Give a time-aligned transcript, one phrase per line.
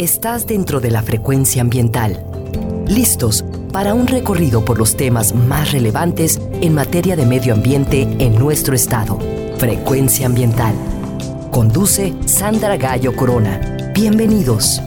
[0.00, 2.24] estás dentro de la frecuencia ambiental.
[2.86, 8.38] Listos para un recorrido por los temas más relevantes en materia de medio ambiente en
[8.38, 9.18] nuestro estado.
[9.58, 10.74] Frecuencia ambiental.
[11.52, 13.92] Conduce Sandra Gallo Corona.
[13.94, 14.80] Bienvenidos.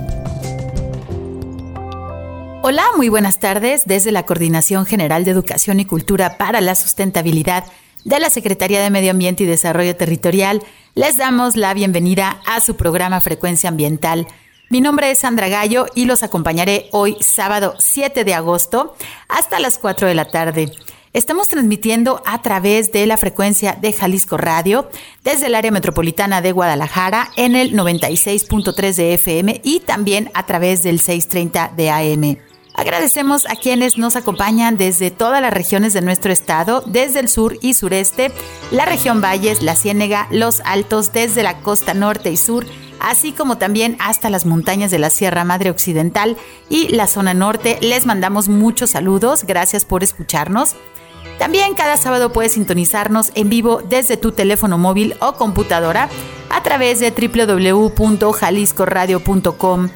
[2.63, 3.83] Hola, muy buenas tardes.
[3.85, 7.65] Desde la Coordinación General de Educación y Cultura para la Sustentabilidad
[8.03, 10.63] de la Secretaría de Medio Ambiente y Desarrollo Territorial,
[10.95, 14.25] les damos la bienvenida a su programa Frecuencia Ambiental.
[14.73, 18.95] Mi nombre es Sandra Gallo y los acompañaré hoy sábado 7 de agosto
[19.27, 20.71] hasta las 4 de la tarde.
[21.13, 24.89] Estamos transmitiendo a través de la frecuencia de Jalisco Radio
[25.23, 30.81] desde el área metropolitana de Guadalajara en el 96.3 de FM y también a través
[30.81, 32.52] del 630 de AM.
[32.73, 37.59] Agradecemos a quienes nos acompañan desde todas las regiones de nuestro estado, desde el sur
[37.61, 38.31] y sureste,
[38.71, 42.65] la región Valles, la Ciénega, los Altos, desde la costa norte y sur,
[42.99, 46.35] así como también hasta las montañas de la Sierra Madre Occidental
[46.67, 47.77] y la zona norte.
[47.81, 50.75] Les mandamos muchos saludos, gracias por escucharnos.
[51.37, 56.09] También cada sábado puedes sintonizarnos en vivo desde tu teléfono móvil o computadora
[56.49, 59.89] a través de www.jaliscoradio.com.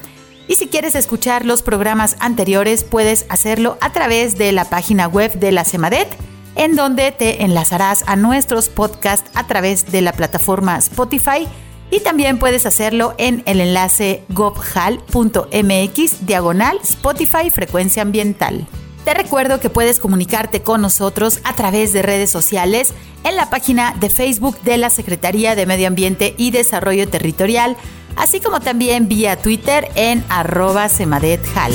[0.48, 5.34] Y si quieres escuchar los programas anteriores, puedes hacerlo a través de la página web
[5.34, 6.08] de la CEMADET,
[6.56, 11.48] en donde te enlazarás a nuestros podcasts a través de la plataforma Spotify
[11.92, 18.68] y también puedes hacerlo en el enlace gobhal.mx diagonal Spotify Frecuencia Ambiental.
[19.06, 23.96] Te recuerdo que puedes comunicarte con nosotros a través de redes sociales en la página
[24.00, 27.78] de Facebook de la Secretaría de Medio Ambiente y Desarrollo Territorial
[28.18, 31.74] así como también vía Twitter en arroba semadethal.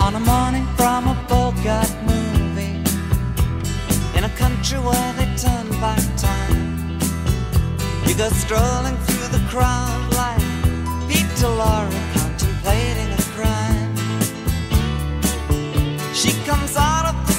[0.00, 2.82] On a morning from a Bogart movie
[4.16, 6.98] In a country where they turn back time
[8.06, 10.44] You go strolling through the crowd like
[11.08, 13.96] Pete Laura contemplating a crime
[16.12, 17.33] She comes out of the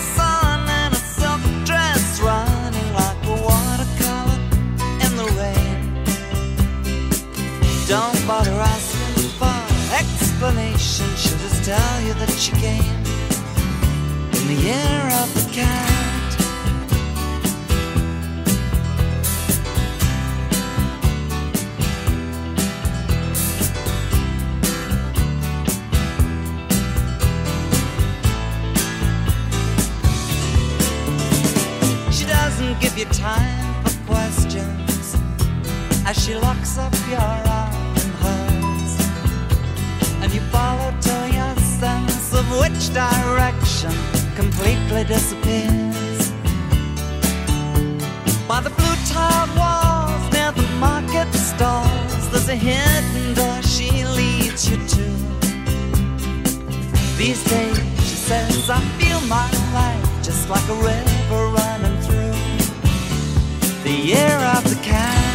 [7.88, 9.46] don't bother asking for
[9.94, 11.06] explanation.
[11.16, 12.82] She'll just tell you that she came
[14.34, 16.32] in the year of the cat.
[32.12, 35.16] She doesn't give you time for questions
[36.08, 37.55] as she locks up your arm
[42.60, 43.92] which direction
[44.36, 46.32] completely disappears.
[48.48, 53.90] By the blue tiled walls near the market stalls, there's a hidden door she
[54.20, 55.06] leads you to.
[57.18, 57.78] These days,
[58.08, 62.36] she says, I feel my life just like a river running through
[63.84, 65.35] the year of the cat.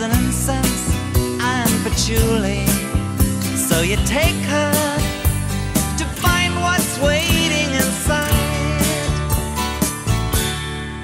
[0.00, 0.94] In incense
[1.40, 2.66] and patchouli,
[3.56, 4.72] so you take her
[5.96, 8.30] to find what's waiting inside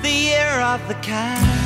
[0.02, 1.61] the year of the cat.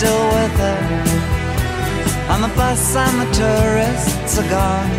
[0.00, 0.82] Still with her.
[2.32, 4.92] On the bus and the tourists are gone.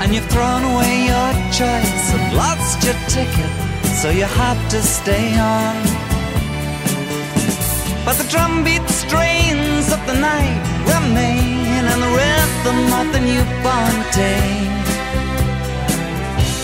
[0.00, 1.30] And you've thrown away your
[1.60, 3.52] choice and lost your ticket,
[4.00, 5.76] so you have to stay on.
[8.04, 14.52] But the drumbeat strains of the night remain, and the rhythm of the newborn day.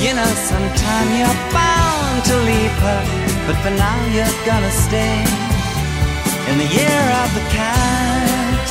[0.05, 3.02] You know, sometime you're bound to leave her,
[3.46, 5.38] but for now you're gonna stay
[6.50, 8.69] in the year of the cat.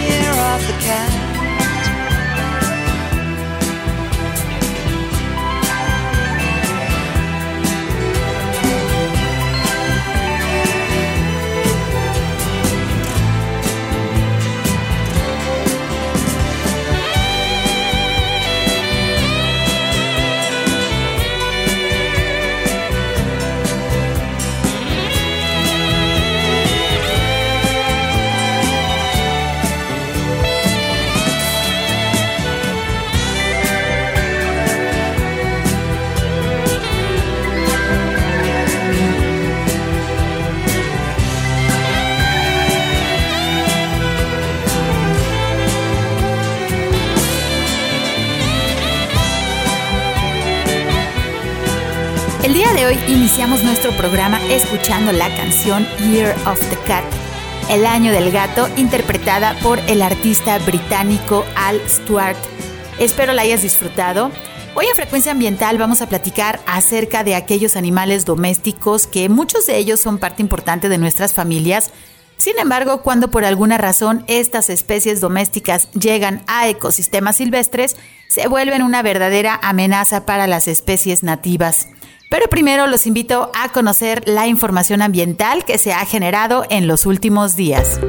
[0.00, 1.19] Year of the cat.
[52.60, 57.04] Día de hoy iniciamos nuestro programa escuchando la canción Year of the Cat,
[57.70, 62.36] el año del gato, interpretada por el artista británico Al Stewart.
[62.98, 64.30] Espero la hayas disfrutado.
[64.74, 69.78] Hoy en Frecuencia Ambiental vamos a platicar acerca de aquellos animales domésticos que muchos de
[69.78, 71.92] ellos son parte importante de nuestras familias.
[72.36, 77.96] Sin embargo, cuando por alguna razón estas especies domésticas llegan a ecosistemas silvestres,
[78.28, 81.88] se vuelven una verdadera amenaza para las especies nativas.
[82.30, 87.04] Pero primero los invito a conocer la información ambiental que se ha generado en los
[87.04, 88.00] últimos días.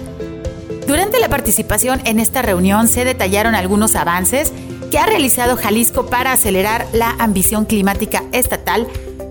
[0.88, 4.52] Durante la participación en esta reunión se detallaron algunos avances
[4.90, 8.88] que ha realizado Jalisco para acelerar la ambición climática estatal,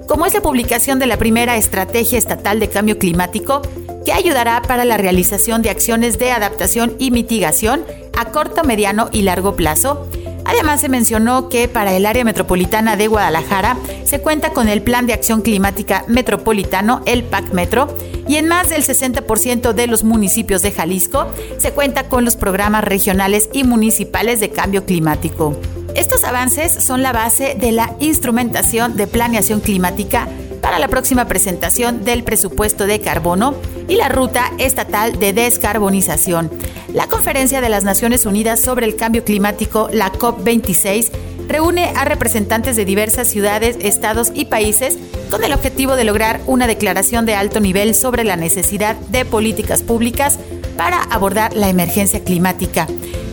[0.07, 3.63] como es la publicación de la primera Estrategia Estatal de Cambio Climático,
[4.05, 7.85] que ayudará para la realización de acciones de adaptación y mitigación
[8.17, 10.07] a corto, mediano y largo plazo.
[10.47, 15.07] Además, se mencionó que para el área metropolitana de Guadalajara se cuenta con el Plan
[15.07, 17.89] de Acción Climática Metropolitano, el PAC Metro,
[18.29, 21.27] y en más del 60% de los municipios de Jalisco
[21.59, 25.57] se cuenta con los programas regionales y municipales de cambio climático.
[25.95, 30.29] Estos avances son la base de la instrumentación de planeación climática
[30.61, 33.55] para la próxima presentación del presupuesto de carbono
[33.89, 36.51] y la ruta estatal de descarbonización.
[36.93, 41.11] La Conferencia de las Naciones Unidas sobre el Cambio Climático, la COP26,
[41.49, 44.99] reúne a representantes de diversas ciudades, estados y países
[45.31, 49.83] con el objetivo de lograr una declaración de alto nivel sobre la necesidad de políticas
[49.83, 50.39] públicas
[50.77, 52.87] para abordar la emergencia climática.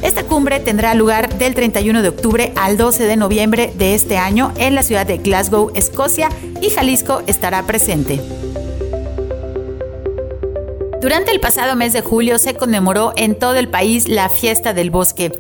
[0.04, 4.54] Esta cumbre tendrá lugar del 31 de octubre al 12 de noviembre de este año
[4.58, 6.28] en la ciudad de Glasgow, Escocia,
[6.62, 8.20] y Jalisco estará presente.
[11.02, 14.90] Durante el pasado mes de julio se conmemoró en todo el país la fiesta del
[14.90, 15.32] bosque.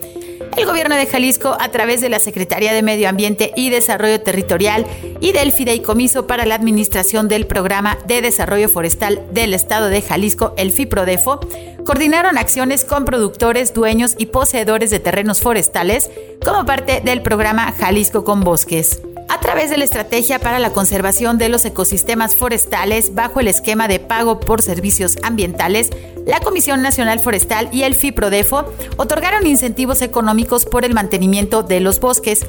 [0.55, 4.85] El gobierno de Jalisco, a través de la Secretaría de Medio Ambiente y Desarrollo Territorial
[5.19, 10.53] y del Fideicomiso para la Administración del Programa de Desarrollo Forestal del Estado de Jalisco,
[10.57, 11.39] el FIPRODEFO,
[11.85, 16.11] coordinaron acciones con productores, dueños y poseedores de terrenos forestales
[16.43, 19.01] como parte del programa Jalisco con Bosques
[19.33, 23.87] a través de la Estrategia para la Conservación de los Ecosistemas Forestales bajo el esquema
[23.87, 25.89] de pago por servicios ambientales,
[26.27, 31.99] la Comisión Nacional Forestal y el FIPRODEFO otorgaron incentivos económicos por el mantenimiento de los
[31.99, 32.45] bosques.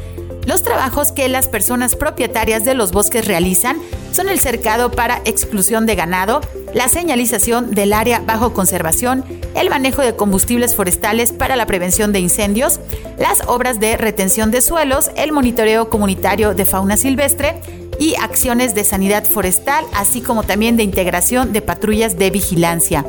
[0.46, 3.78] Los trabajos que las personas propietarias de los bosques realizan
[4.12, 6.40] son el cercado para exclusión de ganado,
[6.74, 9.24] la señalización del área bajo conservación,
[9.54, 12.78] el manejo de combustibles forestales para la prevención de incendios,
[13.18, 17.60] las obras de retención de suelos, el monitoreo comunitario de fauna silvestre
[17.98, 23.04] y acciones de sanidad forestal, así como también de integración de patrullas de vigilancia.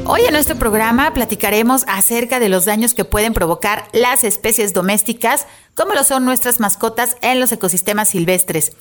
[0.04, 5.46] Hoy en nuestro programa platicaremos acerca de los daños que pueden provocar las especies domésticas,
[5.76, 8.72] como lo son nuestras mascotas en los ecosistemas silvestres.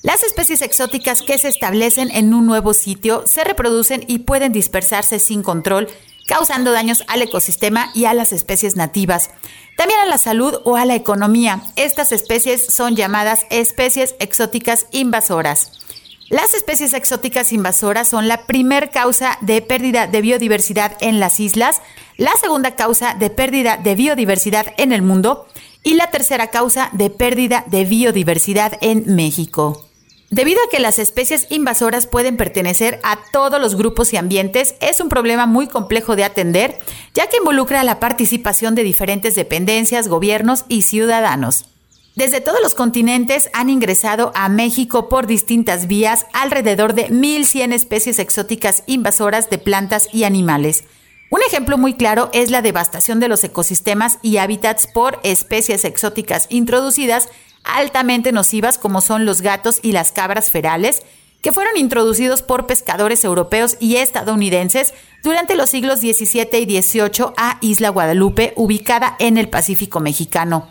[0.00, 5.18] Las especies exóticas que se establecen en un nuevo sitio se reproducen y pueden dispersarse
[5.18, 5.88] sin control,
[6.26, 9.30] causando daños al ecosistema y a las especies nativas.
[9.76, 11.62] También a la salud o a la economía.
[11.76, 15.72] Estas especies son llamadas especies exóticas invasoras.
[16.28, 21.80] Las especies exóticas invasoras son la primer causa de pérdida de biodiversidad en las islas,
[22.16, 25.46] la segunda causa de pérdida de biodiversidad en el mundo
[25.84, 29.85] y la tercera causa de pérdida de biodiversidad en México.
[30.30, 35.00] Debido a que las especies invasoras pueden pertenecer a todos los grupos y ambientes, es
[35.00, 36.76] un problema muy complejo de atender,
[37.14, 41.66] ya que involucra la participación de diferentes dependencias, gobiernos y ciudadanos.
[42.16, 48.18] Desde todos los continentes han ingresado a México por distintas vías alrededor de 1.100 especies
[48.18, 50.84] exóticas invasoras de plantas y animales.
[51.28, 56.46] Un ejemplo muy claro es la devastación de los ecosistemas y hábitats por especies exóticas
[56.48, 57.28] introducidas
[57.66, 61.02] altamente nocivas como son los gatos y las cabras ferales,
[61.42, 67.58] que fueron introducidos por pescadores europeos y estadounidenses durante los siglos XVII y XVIII a
[67.60, 70.68] Isla Guadalupe, ubicada en el Pacífico mexicano.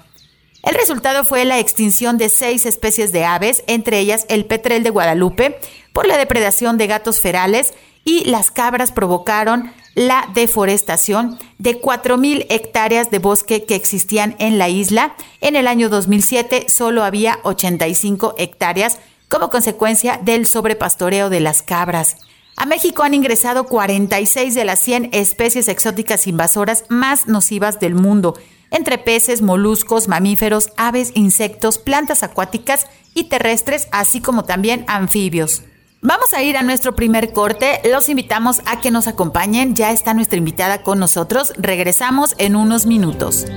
[0.63, 4.89] El resultado fue la extinción de seis especies de aves, entre ellas el petrel de
[4.89, 5.59] Guadalupe,
[5.93, 7.73] por la depredación de gatos ferales
[8.05, 14.69] y las cabras provocaron la deforestación de 4.000 hectáreas de bosque que existían en la
[14.69, 15.15] isla.
[15.41, 22.17] En el año 2007 solo había 85 hectáreas como consecuencia del sobrepastoreo de las cabras.
[22.57, 28.37] A México han ingresado 46 de las 100 especies exóticas invasoras más nocivas del mundo,
[28.71, 35.63] entre peces, moluscos, mamíferos, aves, insectos, plantas acuáticas y terrestres, así como también anfibios.
[36.07, 37.81] Vamos a ir a nuestro primer corte.
[37.91, 39.73] Los invitamos a que nos acompañen.
[39.73, 41.51] Ya está nuestra invitada con nosotros.
[41.57, 43.47] Regresamos en unos minutos.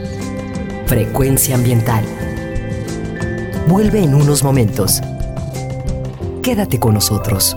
[0.87, 2.03] Frecuencia ambiental.
[3.67, 5.03] Vuelve en unos momentos.
[6.43, 7.55] Quédate con nosotros.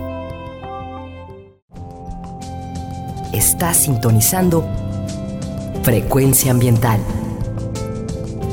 [3.31, 4.67] Estás sintonizando
[5.83, 6.99] Frecuencia ambiental.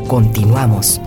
[0.07, 1.01] Continuamos.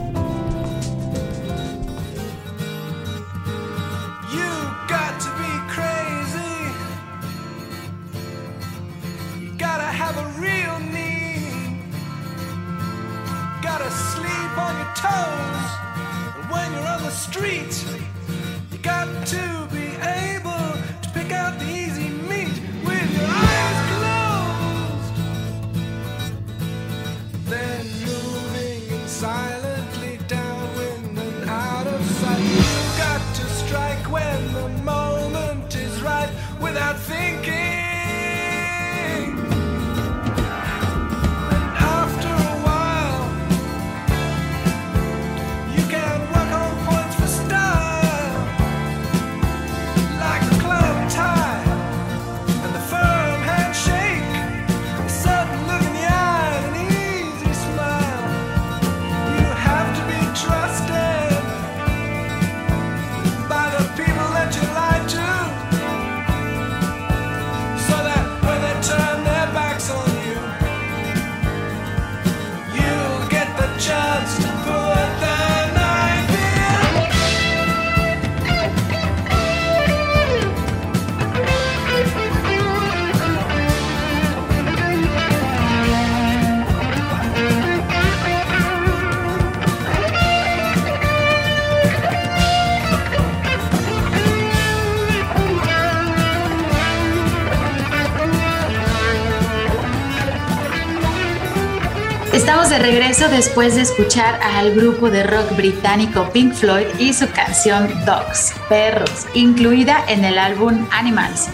[102.82, 108.54] Regreso después de escuchar al grupo de rock británico Pink Floyd y su canción Dogs,
[108.70, 111.48] Perros, incluida en el álbum Animals.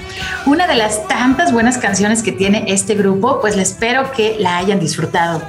[0.45, 4.57] Una de las tantas buenas canciones que tiene este grupo, pues le espero que la
[4.57, 5.41] hayan disfrutado.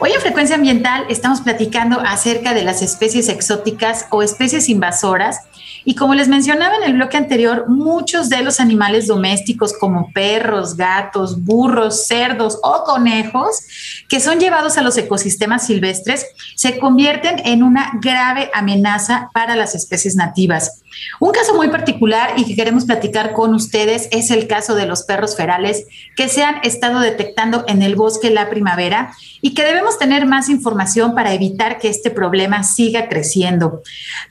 [0.00, 5.42] Hoy en Frecuencia Ambiental estamos platicando acerca de las especies exóticas o especies invasoras
[5.84, 10.76] y como les mencionaba en el bloque anterior, muchos de los animales domésticos como perros,
[10.76, 13.58] gatos, burros, cerdos o conejos
[14.08, 19.74] que son llevados a los ecosistemas silvestres se convierten en una grave amenaza para las
[19.74, 20.82] especies nativas.
[21.20, 25.04] Un caso muy particular y que queremos platicar con ustedes es el caso de los
[25.04, 25.86] perros ferales
[26.16, 30.50] que se han estado detectando en el bosque la primavera y que debemos tener más
[30.50, 33.82] información para evitar que este problema siga creciendo.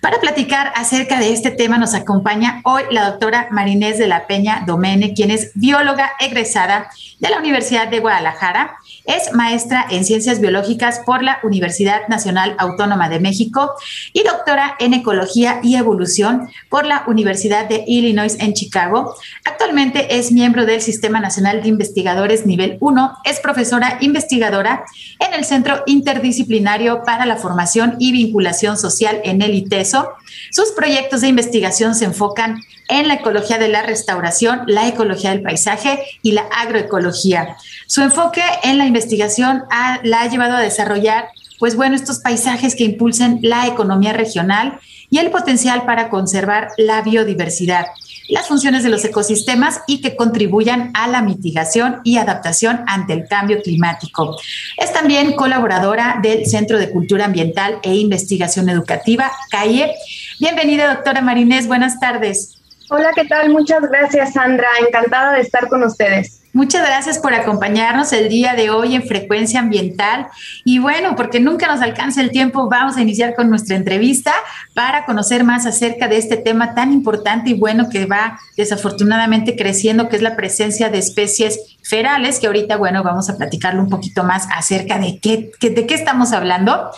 [0.01, 4.63] Para platicar acerca de este tema nos acompaña hoy la doctora Marinés de la Peña
[4.67, 11.01] Domene, quien es bióloga egresada de la Universidad de Guadalajara es maestra en ciencias biológicas
[11.05, 13.71] por la Universidad Nacional Autónoma de México
[14.13, 19.15] y doctora en ecología y evolución por la Universidad de Illinois en Chicago.
[19.45, 23.17] Actualmente es miembro del Sistema Nacional de Investigadores Nivel 1.
[23.23, 24.85] Es profesora investigadora
[25.19, 30.09] en el Centro Interdisciplinario para la Formación y Vinculación Social en el ITESO.
[30.51, 32.61] Sus proyectos de investigación se enfocan
[32.91, 37.55] en la ecología de la restauración, la ecología del paisaje y la agroecología.
[37.87, 39.63] Su enfoque en la investigación
[40.03, 45.19] la ha llevado a desarrollar, pues bueno, estos paisajes que impulsen la economía regional y
[45.19, 47.87] el potencial para conservar la biodiversidad,
[48.29, 53.27] las funciones de los ecosistemas y que contribuyan a la mitigación y adaptación ante el
[53.27, 54.37] cambio climático.
[54.77, 59.93] Es también colaboradora del Centro de Cultura Ambiental e Investigación Educativa, CAIE.
[60.39, 61.67] Bienvenida, doctora Marinés.
[61.67, 62.60] Buenas tardes.
[62.93, 63.49] Hola, ¿qué tal?
[63.51, 64.67] Muchas gracias, Sandra.
[64.85, 66.40] Encantada de estar con ustedes.
[66.53, 70.27] Muchas gracias por acompañarnos el día de hoy en Frecuencia Ambiental.
[70.65, 74.33] Y bueno, porque nunca nos alcanza el tiempo, vamos a iniciar con nuestra entrevista
[74.73, 80.09] para conocer más acerca de este tema tan importante y bueno que va desafortunadamente creciendo,
[80.09, 84.25] que es la presencia de especies ferales, que ahorita, bueno, vamos a platicarlo un poquito
[84.25, 86.91] más acerca de qué, de qué estamos hablando.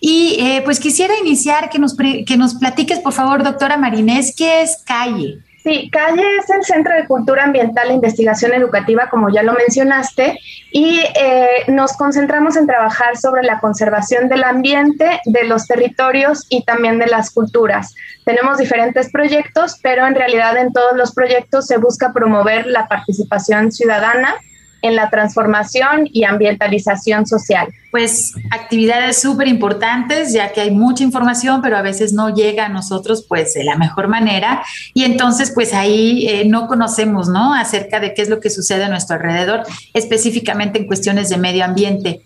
[0.00, 4.62] Y eh, pues quisiera iniciar que nos, que nos platiques, por favor, doctora Marinés, ¿qué
[4.62, 5.40] es calle?
[5.62, 10.38] Sí, Calle es el Centro de Cultura Ambiental e Investigación Educativa, como ya lo mencionaste,
[10.72, 16.64] y eh, nos concentramos en trabajar sobre la conservación del ambiente, de los territorios y
[16.64, 17.94] también de las culturas.
[18.24, 23.70] Tenemos diferentes proyectos, pero en realidad en todos los proyectos se busca promover la participación
[23.70, 24.36] ciudadana
[24.82, 27.68] en la transformación y ambientalización social.
[27.90, 32.68] Pues actividades súper importantes, ya que hay mucha información, pero a veces no llega a
[32.68, 34.62] nosotros pues de la mejor manera
[34.94, 37.52] y entonces pues ahí eh, no conocemos, ¿no?
[37.52, 39.62] Acerca de qué es lo que sucede a nuestro alrededor,
[39.92, 42.22] específicamente en cuestiones de medio ambiente.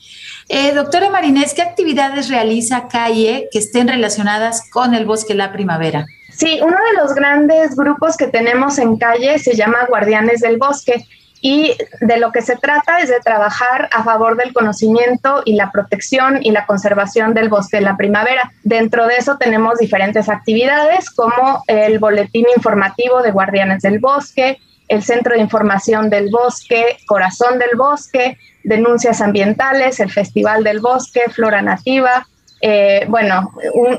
[0.49, 6.05] Eh, doctora Marinés, ¿qué actividades realiza CAIE que estén relacionadas con el bosque la primavera?
[6.37, 11.07] Sí, uno de los grandes grupos que tenemos en Calle se llama Guardianes del Bosque
[11.47, 15.71] y de lo que se trata es de trabajar a favor del conocimiento y la
[15.71, 18.51] protección y la conservación del bosque de la primavera.
[18.63, 25.03] Dentro de eso tenemos diferentes actividades como el boletín informativo de Guardianes del Bosque, el
[25.03, 31.61] Centro de Información del Bosque, Corazón del Bosque, Denuncias Ambientales, el Festival del Bosque, Flora
[31.61, 32.27] Nativa,
[32.63, 33.53] eh, bueno,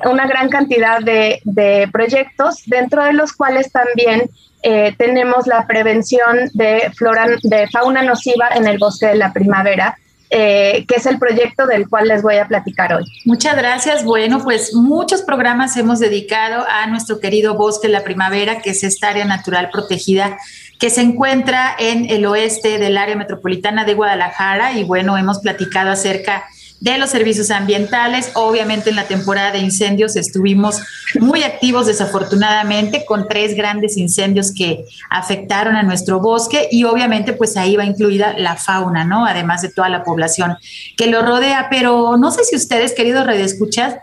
[0.05, 4.23] una gran cantidad de, de, proyectos, dentro de los cuales también
[4.67, 9.95] eh, tenemos la prevención de, flora, de fauna nociva en el bosque de la primavera,
[10.31, 13.03] eh, que es el proyecto del cual les voy a platicar hoy.
[13.25, 14.03] Muchas gracias.
[14.03, 18.83] Bueno, pues muchos programas hemos dedicado a nuestro querido bosque de la primavera, que es
[18.83, 20.35] esta área natural protegida
[20.79, 24.73] que se encuentra en el oeste del área metropolitana de Guadalajara.
[24.73, 26.43] Y bueno, hemos platicado acerca
[26.79, 28.31] de los servicios ambientales.
[28.33, 30.81] Obviamente en la temporada de incendios estuvimos
[31.19, 37.57] muy activos desafortunadamente con tres grandes incendios que afectaron a nuestro bosque y obviamente pues
[37.57, 39.25] ahí va incluida la fauna, ¿no?
[39.25, 40.57] Además de toda la población
[40.97, 41.67] que lo rodea.
[41.69, 43.95] Pero no sé si ustedes, queridos redescuchas,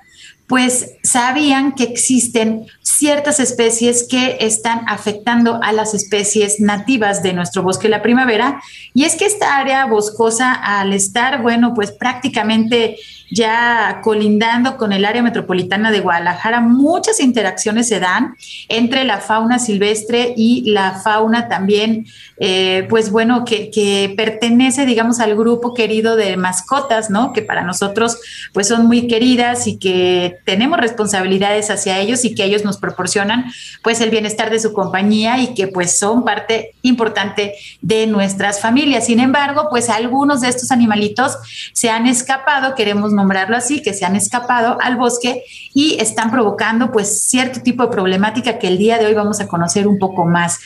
[0.46, 2.66] pues sabían que existen
[3.02, 8.62] ciertas especies que están afectando a las especies nativas de nuestro bosque la primavera.
[8.94, 12.94] Y es que esta área boscosa, al estar, bueno, pues prácticamente
[13.28, 18.36] ya colindando con el área metropolitana de Guadalajara, muchas interacciones se dan
[18.68, 22.06] entre la fauna silvestre y la fauna también,
[22.38, 27.32] eh, pues bueno, que, pertenece, digamos, al grupo querido de mascotas, ¿no?
[27.32, 28.18] Que para nosotros,
[28.52, 32.91] pues son muy queridas y que tenemos responsabilidades hacia ellos y que ellos nos proporcionan
[32.92, 33.46] proporcionan
[33.82, 39.06] pues el bienestar de su compañía y que pues son parte importante de nuestras familias.
[39.06, 41.36] Sin embargo, pues algunos de estos animalitos
[41.72, 45.42] se han escapado, queremos nombrarlo así, que se han escapado al bosque
[45.74, 49.48] y están provocando pues cierto tipo de problemática que el día de hoy vamos a
[49.48, 50.58] conocer un poco más.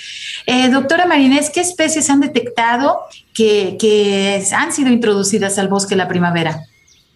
[0.47, 3.01] Eh, doctora Marinés, ¿qué especies han detectado
[3.35, 6.63] que, que han sido introducidas al bosque la primavera?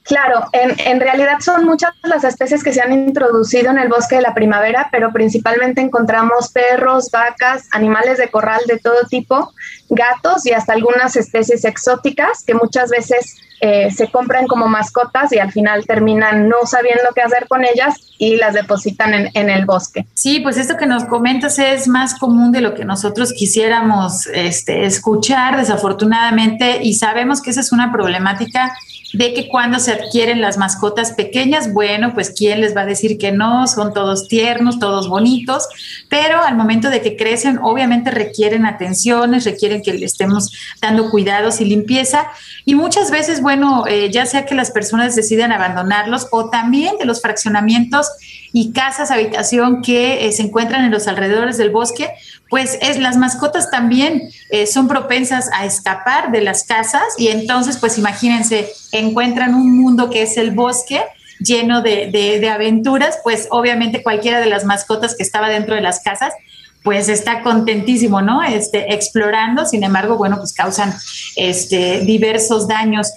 [0.02, 4.16] Claro, en, en, realidad son muchas las especies que se han introducido en el bosque
[4.16, 9.52] de la primavera, pero principalmente encontramos perros, vacas, animales de corral de todo tipo,
[9.90, 15.38] gatos y hasta algunas especies exóticas que muchas veces eh, se compran como mascotas y
[15.38, 19.66] al final terminan no sabiendo qué hacer con ellas y las depositan en, en, el
[19.66, 20.07] bosque.
[20.14, 24.85] Sí, pues esto que nos comentas es más común de lo que nosotros quisiéramos este,
[24.87, 28.72] escuchar, desafortunadamente, y sabemos que esa es una problemática
[29.12, 33.18] de que cuando se adquieren las mascotas pequeñas, bueno, pues quién les va a decir
[33.18, 35.68] que no, son todos tiernos, todos bonitos,
[36.09, 41.60] pero al momento de que crecen, obviamente requieren atenciones, requieren que le estemos dando cuidados
[41.60, 42.28] y limpieza.
[42.64, 47.04] Y muchas veces, bueno, eh, ya sea que las personas deciden abandonarlos o también de
[47.04, 48.08] los fraccionamientos
[48.52, 52.10] y casas, habitación que eh, se encuentran en los alrededores del bosque,
[52.48, 57.76] pues es, las mascotas también eh, son propensas a escapar de las casas y entonces,
[57.78, 61.00] pues imagínense, encuentran un mundo que es el bosque
[61.38, 66.34] lleno de, aventuras, pues obviamente cualquiera de las mascotas que estaba dentro de las casas,
[66.82, 68.42] pues está contentísimo, ¿no?
[68.42, 70.92] Este, explorando, sin embargo, bueno, pues causan
[71.36, 73.12] este, diversos daños.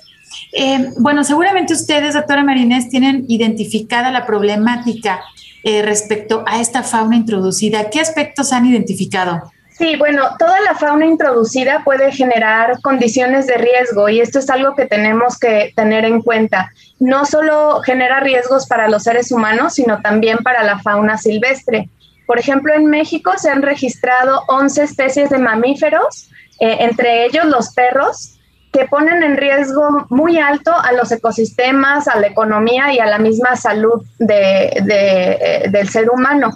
[0.51, 5.21] Eh, bueno, seguramente ustedes, doctora Marinés, tienen identificada la problemática
[5.63, 7.89] eh, respecto a esta fauna introducida.
[7.89, 9.51] ¿Qué aspectos han identificado?
[9.77, 14.75] Sí, bueno, toda la fauna introducida puede generar condiciones de riesgo y esto es algo
[14.75, 16.71] que tenemos que tener en cuenta.
[16.99, 21.89] No solo genera riesgos para los seres humanos, sino también para la fauna silvestre.
[22.25, 27.73] Por ejemplo, en México se han registrado 11 especies de mamíferos, eh, entre ellos los
[27.73, 28.39] perros,
[28.71, 33.19] que ponen en riesgo muy alto a los ecosistemas, a la economía y a la
[33.19, 36.53] misma salud de, de, del ser humano.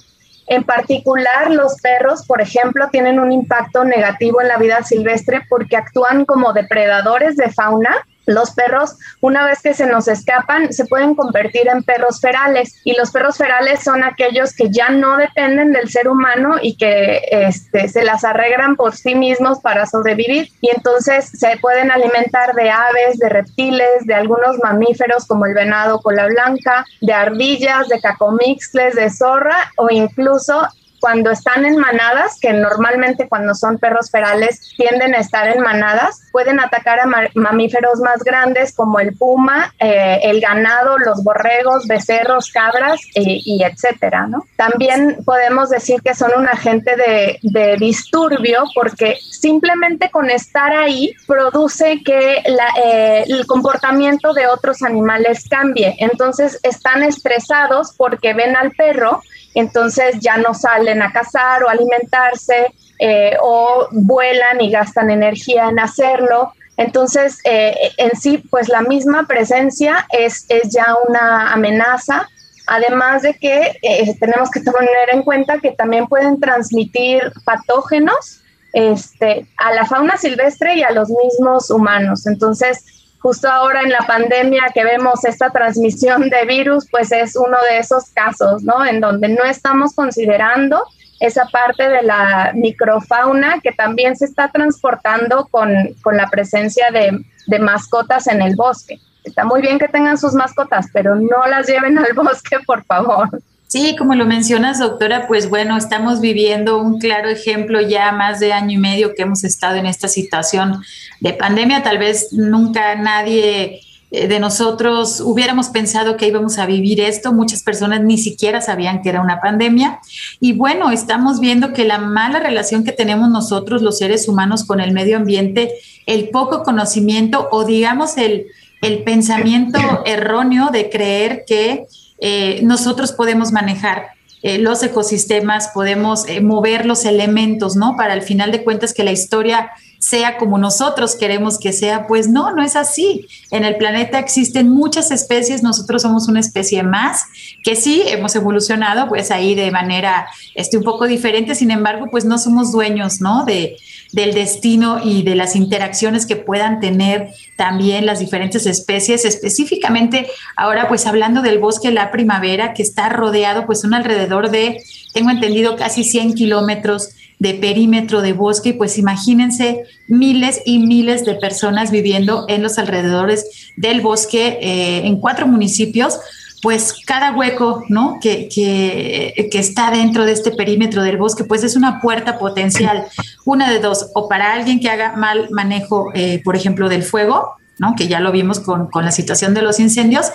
[0.47, 5.77] En particular, los perros, por ejemplo, tienen un impacto negativo en la vida silvestre porque
[5.77, 7.95] actúan como depredadores de fauna
[8.27, 12.75] los perros, una vez que se nos escapan, se pueden convertir en perros ferales.
[12.83, 17.21] Y los perros ferales son aquellos que ya no dependen del ser humano y que
[17.31, 20.49] este, se las arreglan por sí mismos para sobrevivir.
[20.61, 26.01] Y entonces se pueden alimentar de aves, de reptiles, de algunos mamíferos como el venado
[26.01, 30.67] cola blanca, de ardillas, de cacomixles, de zorra o incluso
[30.99, 36.21] cuando están en manadas, que normalmente cuando son perros ferales tienden a estar en manadas,
[36.31, 42.51] pueden atacar a mamíferos más grandes como el puma, eh, el ganado, los borregos, becerros,
[42.51, 44.45] cabras y etcétera, ¿no?
[44.55, 51.13] También podemos decir que son un agente de, de, disturbio porque simplemente con estar ahí
[51.27, 55.95] produce que la, eh, el comportamiento de otros animales cambie.
[55.99, 59.21] Entonces están estresados porque ven al perro
[59.59, 65.79] entonces ya no salen a cazar o alimentarse eh, o vuelan y gastan energía en
[65.79, 66.53] hacerlo.
[66.77, 72.27] Entonces, eh, en sí, pues la misma presencia es, es ya una amenaza,
[72.67, 78.41] además de que eh, tenemos que tener en cuenta que también pueden transmitir patógenos
[78.73, 82.27] este, a la fauna silvestre y a los mismos humanos.
[82.27, 87.57] Entonces, justo ahora en la pandemia que vemos esta transmisión de virus, pues es uno
[87.69, 88.85] de esos casos, ¿no?
[88.85, 90.83] En donde no estamos considerando
[91.19, 97.19] esa parte de la microfauna que también se está transportando con, con la presencia de,
[97.47, 98.99] de mascotas en el bosque.
[99.23, 103.29] Está muy bien que tengan sus mascotas, pero no las lleven al bosque, por favor.
[103.67, 108.53] Sí, como lo mencionas, doctora, pues bueno, estamos viviendo un claro ejemplo ya más de
[108.53, 110.81] año y medio que hemos estado en esta situación
[111.19, 111.83] de pandemia.
[111.83, 117.33] Tal vez nunca nadie eh, de nosotros hubiéramos pensado que íbamos a vivir esto.
[117.33, 119.99] Muchas personas ni siquiera sabían que era una pandemia.
[120.39, 124.79] Y bueno, estamos viendo que la mala relación que tenemos nosotros, los seres humanos, con
[124.79, 125.73] el medio ambiente,
[126.05, 128.47] el poco conocimiento o digamos el,
[128.81, 131.85] el pensamiento erróneo de creer que
[132.19, 137.95] eh, nosotros podemos manejar eh, los ecosistemas, podemos eh, mover los elementos, ¿no?
[137.97, 142.27] Para al final de cuentas que la historia sea como nosotros queremos que sea, pues
[142.29, 143.27] no, no es así.
[143.51, 147.23] En el planeta existen muchas especies, nosotros somos una especie más,
[147.63, 152.25] que sí hemos evolucionado pues ahí de manera este, un poco diferente, sin embargo, pues
[152.25, 153.45] no somos dueños, ¿no?
[153.45, 153.77] De,
[154.11, 160.87] del destino y de las interacciones que puedan tener también las diferentes especies, específicamente ahora
[160.87, 164.83] pues hablando del bosque La Primavera, que está rodeado pues un alrededor de,
[165.13, 171.25] tengo entendido, casi 100 kilómetros de perímetro de bosque, y pues imagínense miles y miles
[171.25, 176.19] de personas viviendo en los alrededores del bosque eh, en cuatro municipios,
[176.63, 178.17] pues cada hueco, ¿no?
[178.19, 183.05] Que, que, está dentro de este perímetro del bosque, pues es una puerta potencial,
[183.45, 187.53] una de dos, o para alguien que haga mal manejo, eh, por ejemplo, del fuego,
[187.79, 187.93] ¿no?
[187.95, 190.27] que ya lo vimos con, con, la situación de los incendios,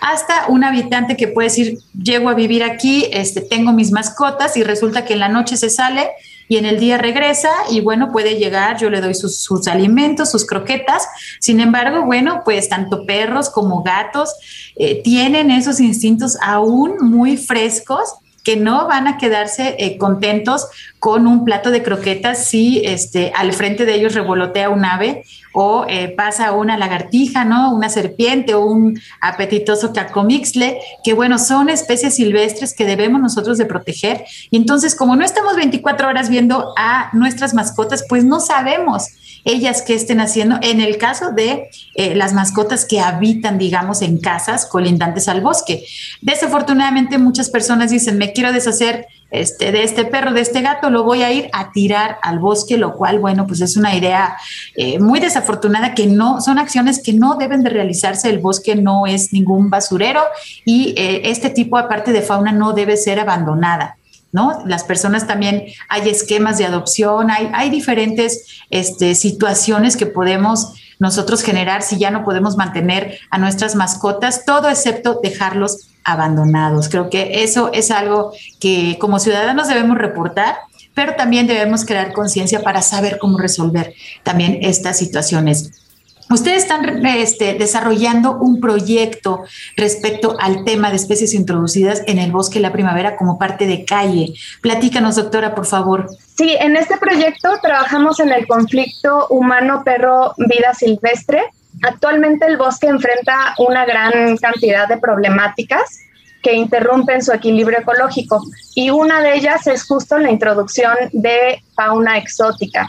[0.00, 4.62] hasta un habitante que puede decir, llego a vivir aquí, este, tengo mis mascotas y
[4.62, 6.10] resulta que en la noche se sale
[6.50, 10.44] y en el día regresa y bueno, puede llegar, yo le doy sus, alimentos, sus
[10.44, 11.06] croquetas.
[11.38, 14.34] Sin embargo, bueno, pues tanto perros como gatos
[14.74, 20.66] eh, tienen esos instintos aún muy frescos que no van a quedarse eh, contentos
[21.00, 25.86] con un plato de croquetas si este, al frente de ellos revolotea un ave o
[25.88, 27.74] eh, pasa una lagartija, ¿no?
[27.74, 33.64] Una serpiente o un apetitoso cacomixle, que bueno, son especies silvestres que debemos nosotros de
[33.64, 34.24] proteger.
[34.50, 39.06] Y entonces, como no estamos 24 horas viendo a nuestras mascotas, pues no sabemos
[39.44, 44.18] ellas qué estén haciendo en el caso de eh, las mascotas que habitan, digamos, en
[44.18, 45.82] casas colindantes al bosque.
[46.20, 51.04] Desafortunadamente muchas personas dicen, me quiero deshacer este, de este perro, de este gato, lo
[51.04, 54.36] voy a ir a tirar al bosque, lo cual, bueno, pues es una idea
[54.76, 59.06] eh, muy desafortunada que no, son acciones que no deben de realizarse, el bosque no
[59.06, 60.22] es ningún basurero
[60.64, 63.96] y eh, este tipo, aparte de fauna, no debe ser abandonada.
[64.32, 64.62] ¿No?
[64.64, 71.42] Las personas también, hay esquemas de adopción, hay, hay diferentes este, situaciones que podemos nosotros
[71.42, 76.88] generar si ya no podemos mantener a nuestras mascotas, todo excepto dejarlos abandonados.
[76.88, 80.56] Creo que eso es algo que como ciudadanos debemos reportar,
[80.94, 85.89] pero también debemos crear conciencia para saber cómo resolver también estas situaciones.
[86.30, 89.44] Ustedes están este, desarrollando un proyecto
[89.76, 94.34] respecto al tema de especies introducidas en el bosque la primavera como parte de calle.
[94.62, 96.08] Platícanos, doctora, por favor.
[96.36, 101.42] Sí, en este proyecto trabajamos en el conflicto humano-perro-vida silvestre
[101.82, 106.00] Actualmente el bosque enfrenta una gran cantidad de problemáticas
[106.42, 108.42] que interrumpen su equilibrio ecológico
[108.74, 112.86] y una de ellas es justo la introducción de fauna exótica,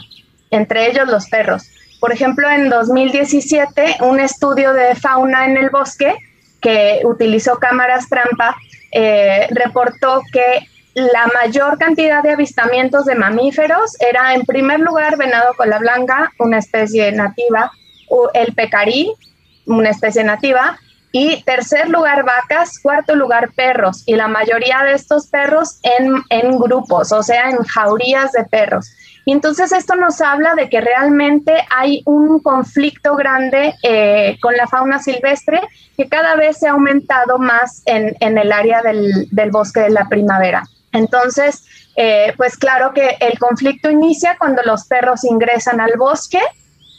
[0.50, 1.71] entre ellos los perros.
[2.02, 6.16] Por ejemplo, en 2017, un estudio de fauna en el bosque
[6.60, 8.56] que utilizó cámaras trampa
[8.90, 15.54] eh, reportó que la mayor cantidad de avistamientos de mamíferos era en primer lugar venado
[15.56, 17.70] cola blanca, una especie nativa,
[18.34, 19.14] el pecarí,
[19.66, 20.80] una especie nativa,
[21.12, 27.12] y tercer lugar vacas, cuarto lugar perros, y la mayoría de estos perros en, grupos,
[27.12, 28.90] o sea, en jaurías de perros.
[29.24, 34.66] Y entonces esto nos habla de que realmente hay un conflicto grande eh, con la
[34.66, 35.60] fauna silvestre
[35.96, 40.64] que cada vez se ha aumentado más en, el área del, bosque de la primavera.
[40.92, 41.64] Entonces,
[41.96, 46.40] eh, pues claro que el conflicto inicia cuando los perros ingresan al bosque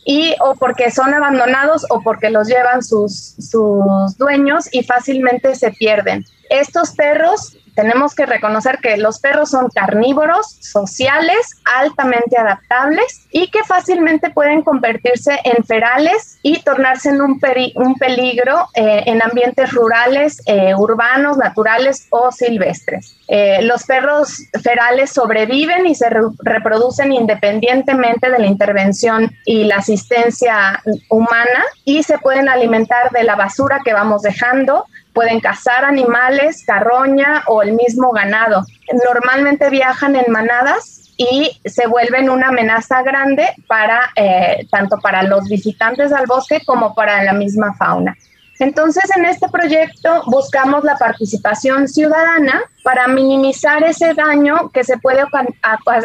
[0.06, 5.72] y o porque son abandonados o porque los llevan sus, sus dueños y fácilmente se
[5.72, 6.26] pierden.
[6.50, 13.64] Estos perros tenemos que reconocer que los perros son carnívoros, sociales, altamente adaptables y que
[13.64, 17.40] fácilmente pueden convertirse en ferales y tornarse en un,
[17.76, 23.16] un peligro eh, en ambientes rurales, eh, urbanos, naturales o silvestres.
[23.28, 26.08] Eh, los perros ferales sobreviven y se
[26.40, 33.36] reproducen independientemente de la intervención y la asistencia humana y se pueden alimentar de la
[33.36, 38.66] basura que vamos dejando, pueden cazar animales, carroña o el mismo ganado.
[39.06, 45.48] Normalmente viajan en manadas y se vuelven una amenaza grande para eh, tanto para los
[45.48, 48.16] visitantes al bosque como para la misma fauna.
[48.60, 55.24] Entonces, en este proyecto buscamos la participación ciudadana para minimizar ese daño que se puede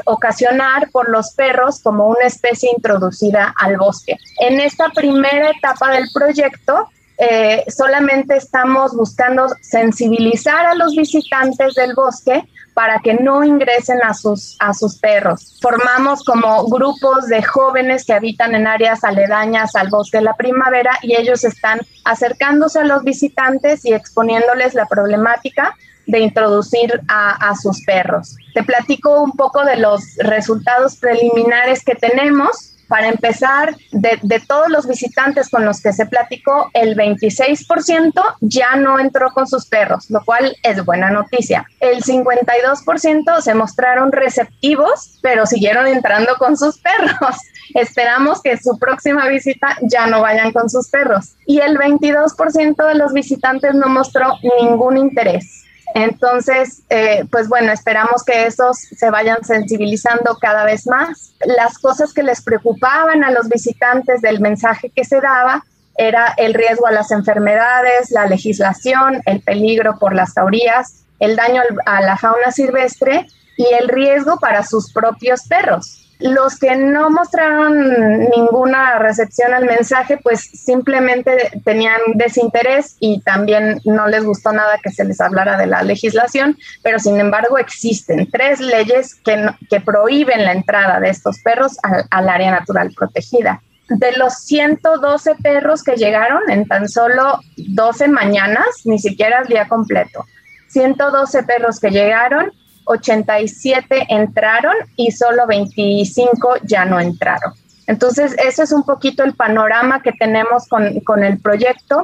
[0.06, 4.16] ocasionar por los perros como una especie introducida al bosque.
[4.40, 11.94] En esta primera etapa del proyecto, eh, solamente estamos buscando sensibilizar a los visitantes del
[11.94, 15.58] bosque para que no ingresen a sus, a sus perros.
[15.60, 20.92] Formamos como grupos de jóvenes que habitan en áreas aledañas al bosque de la primavera
[21.02, 25.74] y ellos están acercándose a los visitantes y exponiéndoles la problemática
[26.06, 28.36] de introducir a, a sus perros.
[28.54, 34.68] Te platico un poco de los resultados preliminares que tenemos Para empezar, de, de, todos
[34.68, 40.10] los visitantes con los que se platicó, el 26% ya no entró con sus perros,
[40.10, 41.66] lo cual es buena noticia.
[41.80, 47.36] El 52% se mostraron receptivos, pero siguieron entrando con sus perros.
[47.74, 51.34] Esperamos que su próxima visita ya no vayan con sus perros.
[51.46, 55.67] Y el 22% de los visitantes no mostró ningún interés.
[55.94, 61.32] Entonces, eh, pues bueno, esperamos que esos se vayan sensibilizando cada vez más.
[61.40, 65.64] Las cosas que les preocupaban a los visitantes del mensaje que se daba
[65.96, 71.62] era el riesgo a las enfermedades, la legislación, el peligro por las taurías, el daño
[71.86, 76.07] a la fauna silvestre y el riesgo para sus propios perros.
[76.20, 84.08] Los que no mostraron ninguna recepción al mensaje, pues simplemente tenían desinterés y también no
[84.08, 88.58] les gustó nada que se les hablara de la legislación, pero sin embargo existen tres
[88.58, 93.62] leyes que, que prohíben la entrada de estos perros al, al área natural protegida.
[93.88, 99.68] De los 112 perros que llegaron en tan solo 12 mañanas, ni siquiera el día
[99.68, 100.24] completo,
[100.68, 102.52] 112 perros que llegaron,
[102.88, 107.52] 87 entraron y solo 25 ya no entraron.
[107.86, 112.02] Entonces, ese es un poquito el panorama que tenemos con, el proyecto.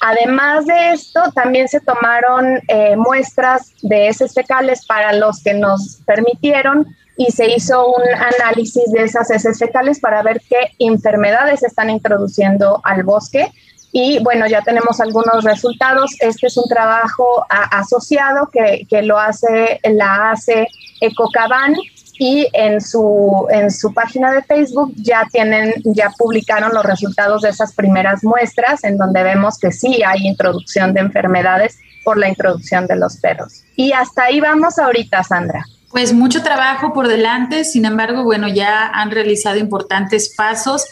[0.00, 6.02] Además de esto, también se tomaron eh, muestras de heces fecales para los que nos
[6.06, 11.90] permitieron y se hizo un análisis de esas heces fecales para ver qué enfermedades están
[11.90, 13.52] introduciendo al bosque
[13.96, 16.16] y bueno, ya tenemos algunos resultados.
[16.18, 20.66] Este es un trabajo asociado que, que, lo hace la ACE
[21.00, 21.76] Ecocaban
[22.18, 27.50] y en su, en su página de Facebook ya tienen, ya publicaron los resultados de
[27.50, 32.88] esas primeras muestras en donde vemos que sí hay introducción de enfermedades por la introducción
[32.88, 33.62] de los perros.
[33.76, 35.64] Y hasta ahí vamos ahorita, Sandra.
[35.94, 40.86] Pues mucho trabajo por delante, sin embargo, bueno, ya han realizado importantes pasos.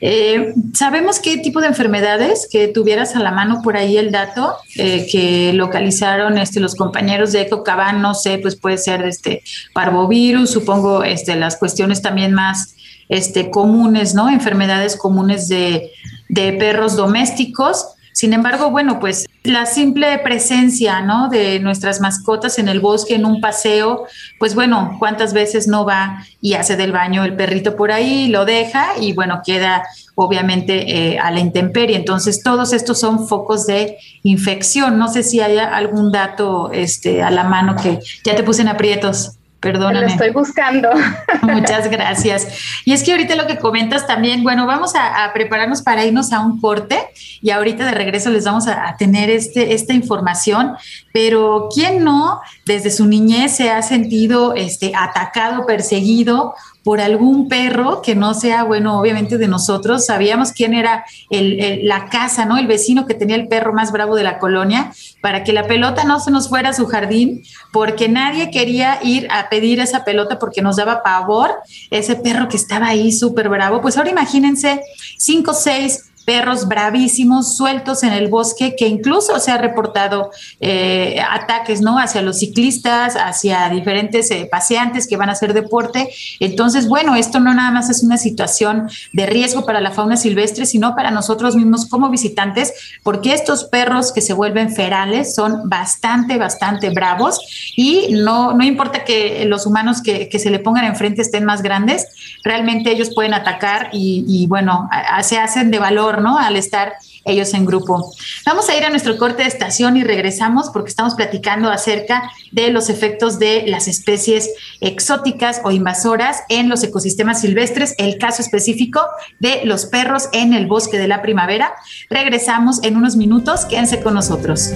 [0.00, 4.54] Eh, ¿Sabemos qué tipo de enfermedades que tuvieras a la mano por ahí el dato
[4.76, 8.00] eh, que localizaron este, los compañeros de EcoCaban?
[8.00, 9.42] No sé, pues puede ser este
[9.74, 12.76] parvovirus, supongo este, las cuestiones también más
[13.10, 14.30] este, comunes, ¿no?
[14.30, 15.90] Enfermedades comunes de,
[16.30, 17.88] de perros domésticos.
[18.16, 21.28] Sin embargo, bueno, pues la simple presencia, ¿no?
[21.28, 24.06] De nuestras mascotas en el bosque, en un paseo,
[24.38, 28.46] pues bueno, ¿cuántas veces no va y hace del baño el perrito por ahí, lo
[28.46, 29.82] deja y bueno, queda
[30.14, 31.94] obviamente eh, a la intemperie.
[31.94, 34.96] Entonces, todos estos son focos de infección.
[34.96, 38.68] No sé si hay algún dato este, a la mano que ya te puse en
[38.68, 39.35] aprietos.
[39.66, 40.06] Perdóname.
[40.06, 40.90] Lo estoy buscando.
[41.42, 42.46] Muchas gracias.
[42.84, 46.40] Y es que ahorita lo que comentas también, bueno, vamos a, prepararnos para irnos a
[46.40, 47.08] un corte
[47.42, 50.74] y ahorita de regreso les vamos a, a, tener este, esta información,
[51.12, 56.54] pero ¿quién no desde su niñez se ha sentido este, atacado, perseguido
[56.86, 60.06] por algún perro que no sea, bueno, obviamente de nosotros.
[60.06, 62.58] Sabíamos quién era el, la casa, ¿no?
[62.58, 66.04] El vecino que tenía el perro más bravo de la colonia, para que la pelota
[66.04, 70.38] no se nos fuera a su jardín, porque nadie quería ir a pedir esa pelota
[70.38, 71.56] porque nos daba pavor
[71.90, 73.80] ese perro que estaba ahí súper bravo.
[73.80, 74.80] Pues ahora imagínense
[75.18, 81.80] cinco, seis perros bravísimos sueltos en el bosque, que incluso se ha reportado eh, ataques,
[81.80, 81.98] ¿no?
[81.98, 86.10] Hacia los ciclistas, hacia diferentes eh, paseantes que van a hacer deporte.
[86.40, 90.66] Entonces, bueno, esto no nada más es una situación de riesgo para la fauna silvestre,
[90.66, 96.38] sino para nosotros mismos como visitantes, porque estos perros que se vuelven ferales son bastante,
[96.38, 97.38] bastante bravos
[97.76, 101.62] y no, no importa que los humanos que, que se le pongan enfrente estén más
[101.62, 102.04] grandes,
[102.42, 104.88] realmente ellos pueden atacar y, y bueno,
[105.22, 108.12] se hacen de valor Al estar ellos en grupo.
[108.46, 112.70] Vamos a ir a nuestro corte de estación y regresamos porque estamos platicando acerca de
[112.70, 114.50] los efectos de las especies
[114.80, 119.00] exóticas o invasoras en los ecosistemas silvestres, el caso específico
[119.40, 121.74] de los perros en el bosque de la primavera.
[122.08, 124.72] Regresamos en unos minutos, quédense con nosotros.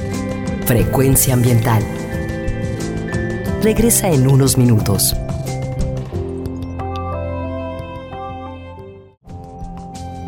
[0.66, 1.82] Frecuencia ambiental.
[3.62, 5.14] Regresa en unos minutos.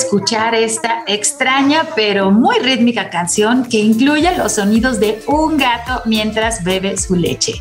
[0.00, 6.64] Escuchar esta extraña pero muy rítmica canción que incluye los sonidos de un gato mientras
[6.64, 7.54] bebe su leche.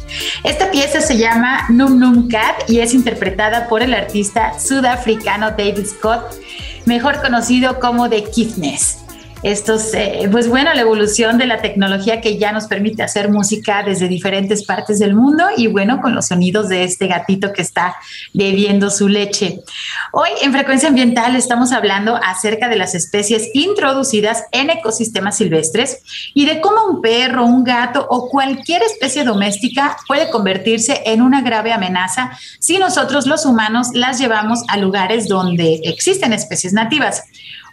[0.44, 5.86] Esta pieza se llama Num Num Cat y es interpretada por el artista sudafricano David
[5.86, 6.34] Scott,
[6.86, 8.89] mejor conocido como The Kiffness
[9.44, 13.84] estos, eh, pues bueno, la evolución de la tecnología que ya nos permite hacer música
[13.84, 17.96] desde diferentes partes del mundo y bueno, con los sonidos de este gatito que está
[18.34, 19.62] bebiendo su leche.
[20.12, 26.02] Hoy en Frecuencia Ambiental estamos hablando acerca de las especies introducidas en ecosistemas silvestres
[26.34, 31.42] y de cómo un perro, un gato o cualquier especie doméstica puede convertirse en una
[31.42, 37.24] grave amenaza si nosotros los humanos las llevamos a lugares donde existen especies nativas.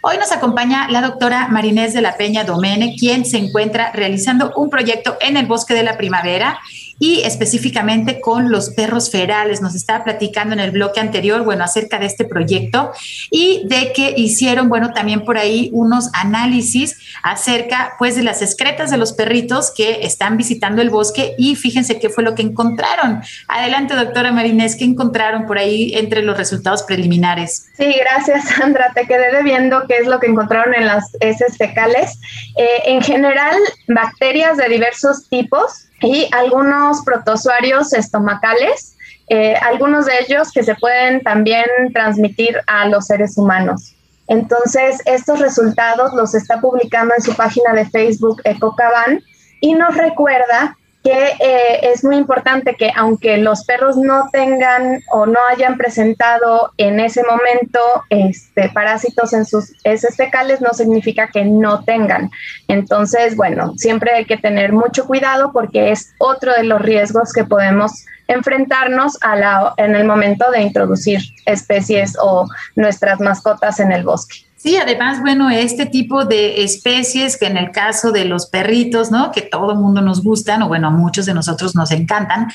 [0.09, 4.69] Hoy nos acompaña la doctora Marinés de la Peña Domene, quien se encuentra realizando un
[4.69, 6.59] proyecto en el Bosque de la Primavera
[6.99, 9.61] y específicamente con los perros ferales.
[9.61, 12.91] Nos estaba platicando en el bloque anterior, bueno, acerca de este proyecto
[13.29, 18.91] y de que hicieron, bueno, también por ahí unos análisis acerca, pues, de las excretas
[18.91, 23.21] de los perritos que están visitando el bosque y fíjense qué fue lo que encontraron.
[23.47, 27.67] Adelante, doctora Marinés, ¿qué encontraron por ahí entre los resultados preliminares?
[27.77, 28.91] Sí, gracias, Sandra.
[28.93, 32.19] Te quedé debiendo qué es lo que encontraron en las heces fecales.
[32.57, 33.55] Eh, en general,
[33.87, 38.97] bacterias de diversos tipos y algunos protozoarios estomacales,
[39.29, 43.95] eh, algunos de ellos que se pueden también transmitir a los seres humanos.
[44.27, 49.21] Entonces, estos resultados los está publicando en su página de Facebook EcoCaban
[49.61, 50.77] y nos recuerda
[51.07, 56.73] que eh, es muy importante que aunque los perros no tengan o no hayan presentado
[56.75, 57.79] en ese momento
[58.09, 62.29] este, parásitos en sus heces fecales, no significa que no tengan.
[62.67, 67.45] Entonces, bueno, siempre hay que tener mucho cuidado porque es otro de los riesgos que
[67.45, 74.03] podemos enfrentarnos a la, en el momento de introducir especies o nuestras mascotas en el
[74.03, 74.46] bosque.
[74.57, 79.31] Sí, además, bueno, este tipo de especies que en el caso de los perritos, ¿no?
[79.31, 82.47] Que todo el mundo nos gustan, o bueno, muchos de nosotros nos encantan,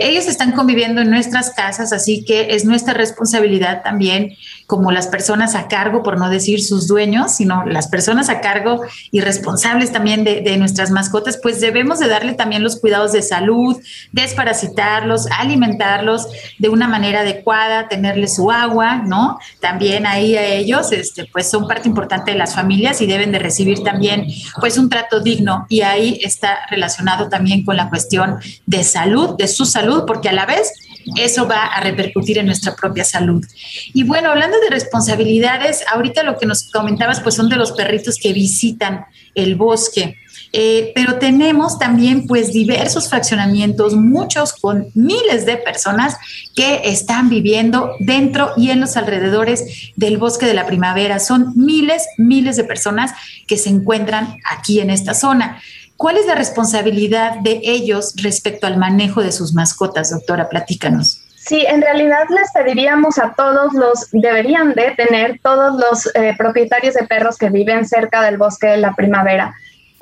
[0.00, 4.36] ellos están conviviendo en nuestras casas, así que es nuestra responsabilidad también
[4.66, 8.80] como las personas a cargo, por no decir sus dueños, sino las personas a cargo
[9.12, 13.22] y responsables también de, de nuestras mascotas, pues debemos de darle también los cuidados de
[13.22, 13.76] salud,
[14.10, 16.26] desparasitarlos, alimentarlos
[16.58, 19.38] de una manera adecuada, tenerles su agua, ¿no?
[19.60, 23.38] También ahí a ellos, este, pues son parte importante de las familias y deben de
[23.38, 24.26] recibir también
[24.60, 29.48] pues un trato digno y ahí está relacionado también con la cuestión de salud, de
[29.48, 30.72] su salud, porque a la vez
[31.16, 33.44] eso va a repercutir en nuestra propia salud.
[33.92, 38.16] Y bueno, hablando de responsabilidades, ahorita lo que nos comentabas pues son de los perritos
[38.16, 40.16] que visitan el bosque.
[40.56, 46.16] Eh, pero tenemos también pues diversos fraccionamientos, muchos con miles de personas
[46.54, 51.18] que están viviendo dentro y en los alrededores del bosque de la primavera.
[51.18, 53.10] Son miles, miles de personas
[53.48, 55.60] que se encuentran aquí en esta zona.
[55.96, 60.48] ¿Cuál es la responsabilidad de ellos respecto al manejo de sus mascotas, doctora?
[60.48, 61.20] Platícanos.
[61.34, 66.94] Sí, en realidad les pediríamos a todos los, deberían de tener todos los eh, propietarios
[66.94, 69.54] de perros que viven cerca del bosque de la primavera,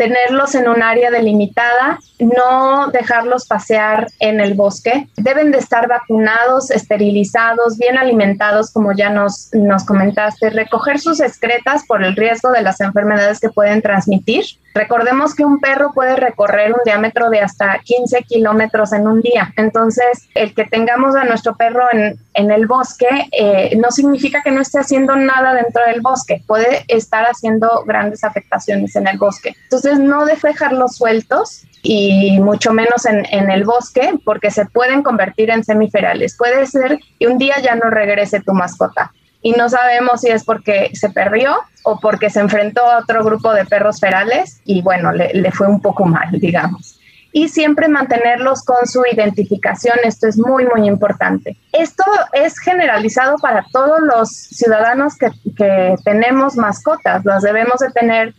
[0.02, 5.06] tenerlos en un área delimitada, no dejarlos pasear en el bosque.
[5.16, 11.84] Deben de estar vacunados, esterilizados, bien alimentados, como ya nos, nos comentaste, recoger sus excretas
[11.86, 14.44] por el riesgo de las enfermedades que pueden transmitir
[14.74, 19.52] Recordemos que un perro puede recorrer un diámetro de hasta 15 kilómetros en un día.
[19.56, 24.60] Entonces, el que tengamos a nuestro perro en, el bosque eh, no significa que no
[24.60, 26.42] esté haciendo nada dentro del bosque.
[26.46, 29.54] Puede estar haciendo grandes afectaciones en el bosque.
[29.64, 35.64] Entonces, no dejarlos sueltos y mucho menos en, el bosque porque se pueden convertir en
[35.64, 36.36] semiferales.
[36.36, 39.12] Puede ser que un día ya no regrese tu mascota
[39.42, 43.52] y no sabemos si es porque se perdió o porque se enfrentó a otro grupo
[43.52, 47.00] de perros ferales y bueno, le, fue un poco mal, digamos.
[47.34, 51.56] Y siempre mantenerlos con su identificación, esto es muy, muy importante.
[51.72, 58.34] Esto es generalizado para todos los ciudadanos que, que tenemos mascotas, las debemos de tener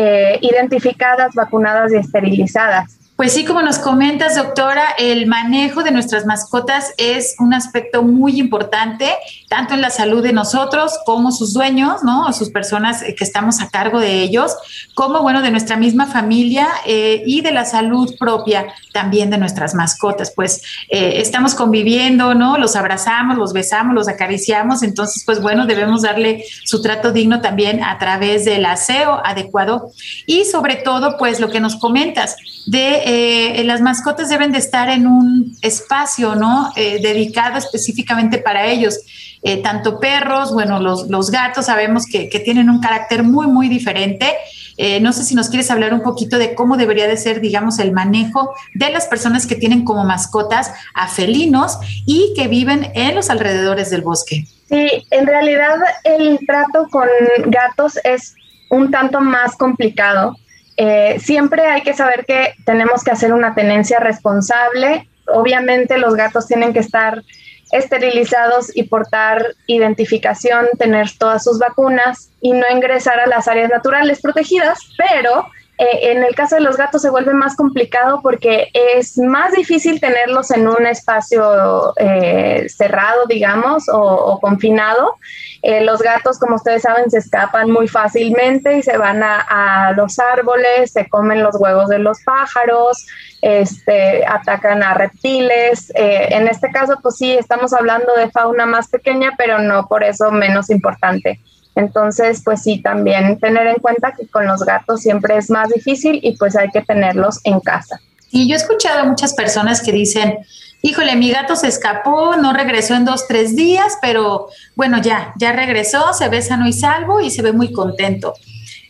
[0.00, 2.97] eh, identificadas, vacunadas y esterilizadas.
[3.18, 8.38] Pues sí, como nos comentas, doctora, el manejo de nuestras mascotas es un aspecto muy
[8.38, 9.10] importante,
[9.48, 12.32] tanto en la salud de nosotros como sus dueños, ¿no?
[12.32, 14.54] sus personas que estamos a cargo de ellos,
[14.94, 19.74] como, bueno, de nuestra misma familia eh, y de la salud propia también de nuestras
[19.74, 20.30] mascotas.
[20.30, 22.56] Pues eh, estamos conviviendo, ¿no?
[22.56, 27.82] Los abrazamos, los besamos, los acariciamos, entonces, pues bueno, debemos darle su trato digno también
[27.82, 29.90] a través del aseo adecuado
[30.24, 34.90] y sobre todo, pues lo que nos comentas de eh, las mascotas deben de estar
[34.90, 36.70] en un espacio, ¿no?
[36.76, 38.98] Eh, dedicado específicamente para ellos.
[39.42, 44.34] eh, tanto perros, bueno, los, gatos sabemos que, que, tienen un carácter muy, muy diferente.
[44.76, 47.78] Eh, no sé si nos quieres hablar un poquito de cómo debería de ser, digamos,
[47.78, 53.14] el manejo de las personas que tienen como mascotas a felinos y que viven en
[53.14, 54.44] los alrededores del bosque.
[54.68, 57.08] Sí, en realidad el trato con
[57.46, 58.34] gatos es
[58.70, 60.36] un tanto más complicado.
[60.80, 65.08] Eh, siempre hay que saber que tenemos que hacer una tenencia responsable.
[65.26, 67.24] Obviamente los gatos tienen que estar
[67.72, 74.22] esterilizados y portar identificación, tener todas sus vacunas y no ingresar a las áreas naturales
[74.22, 75.48] protegidas, pero
[75.78, 80.00] eh, en el caso de los gatos se vuelve más complicado porque es más difícil
[80.00, 85.14] tenerlos en un espacio eh, cerrado, digamos, o, confinado.
[85.62, 90.18] Eh, los gatos, como ustedes saben, se escapan muy fácilmente y se van a, los
[90.18, 93.06] árboles, se comen los huevos de los pájaros,
[93.40, 95.92] este, atacan a reptiles.
[95.94, 100.32] en este caso, pues sí, estamos hablando de fauna más pequeña, pero no por eso
[100.32, 101.40] menos importante.
[101.78, 106.18] Entonces, pues sí, también tener en cuenta que con los gatos siempre es más difícil
[106.20, 108.00] y pues hay que tenerlos en casa.
[108.32, 110.38] Y yo he escuchado a muchas personas que dicen,
[110.82, 115.52] híjole, mi gato se escapó, no regresó en dos, tres días, pero bueno, ya, ya
[115.52, 118.34] regresó, se ve sano y salvo y se ve muy contento.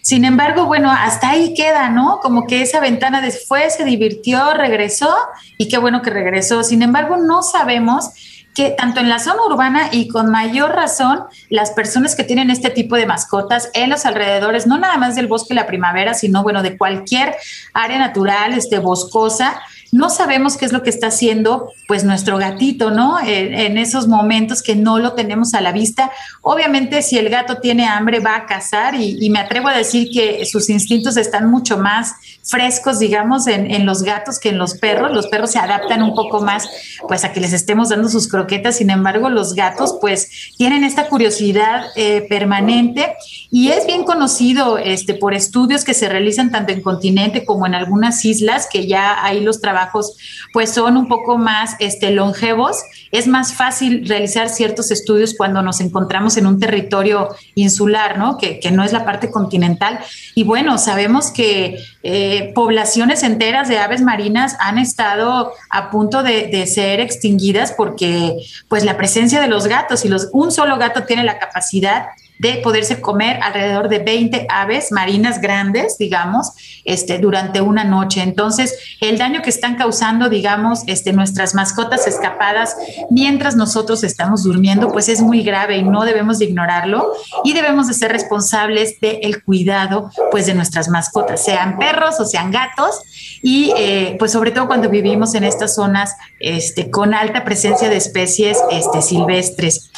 [0.01, 2.21] Sin embargo, bueno, hasta ahí queda, ¿no?
[2.23, 5.15] Como que esa ventana después se divirtió, regresó
[5.59, 6.65] y qué bueno que regresó.
[6.65, 8.13] Sin embargo, no sabemos
[8.59, 12.71] que tanto en la zona urbana y con mayor razón las personas que tienen este
[12.71, 16.65] tipo de mascotas en los alrededores, no nada más del bosque la primavera, sino bueno,
[16.65, 17.37] de cualquier
[17.73, 19.61] área natural, este boscosa,
[19.93, 23.19] no sabemos qué es lo que está haciendo pues nuestro gatito, ¿no?
[23.25, 26.11] En, esos momentos que no lo tenemos a la vista.
[26.43, 30.45] Obviamente si el gato tiene hambre va a cazar y, me atrevo a decir que
[30.47, 32.15] sus instintos están mucho más
[32.49, 35.13] frescos, digamos, en, los gatos que en los perros.
[35.13, 36.69] Los perros se adaptan un poco más
[37.07, 41.09] pues a que les estemos dando sus croquetas, sin embargo los gatos pues tienen esta
[41.09, 43.15] curiosidad eh, permanente
[43.51, 47.75] y es bien conocido este, por estudios que se realizan tanto en continente como en
[47.75, 50.17] algunas islas que ya ahí los trabajos
[50.53, 52.79] pues son un poco más este, longevos.
[53.13, 58.37] Es más fácil realizar ciertos estudios cuando nos encontramos en un territorio insular, ¿no?
[58.39, 59.99] Que, no es la parte continental.
[60.35, 66.49] Y bueno, sabemos que eh, poblaciones enteras de aves marinas han estado a punto de,
[66.49, 68.37] de, ser extinguidas porque
[68.69, 72.07] pues la presencia de los gatos y los, un solo gato tiene la capacidad
[72.39, 76.53] de poderse comer alrededor de 20 aves marinas grandes, digamos,
[76.85, 78.23] este, durante una noche.
[78.23, 82.77] Entonces, el daño que están causando, digamos, este, nuestras mascotas escapadas
[83.11, 87.13] mientras nosotros estamos durmiendo, pues es muy grave y no debemos de ignorarlo
[87.45, 92.51] y debemos de ser responsables del cuidado, pues, de nuestras mascotas, sean perros o sean
[92.51, 93.01] gatos
[93.43, 97.97] y, eh, pues, sobre todo cuando vivimos en estas zonas este, con alta presencia de
[97.97, 99.91] especies este, silvestres.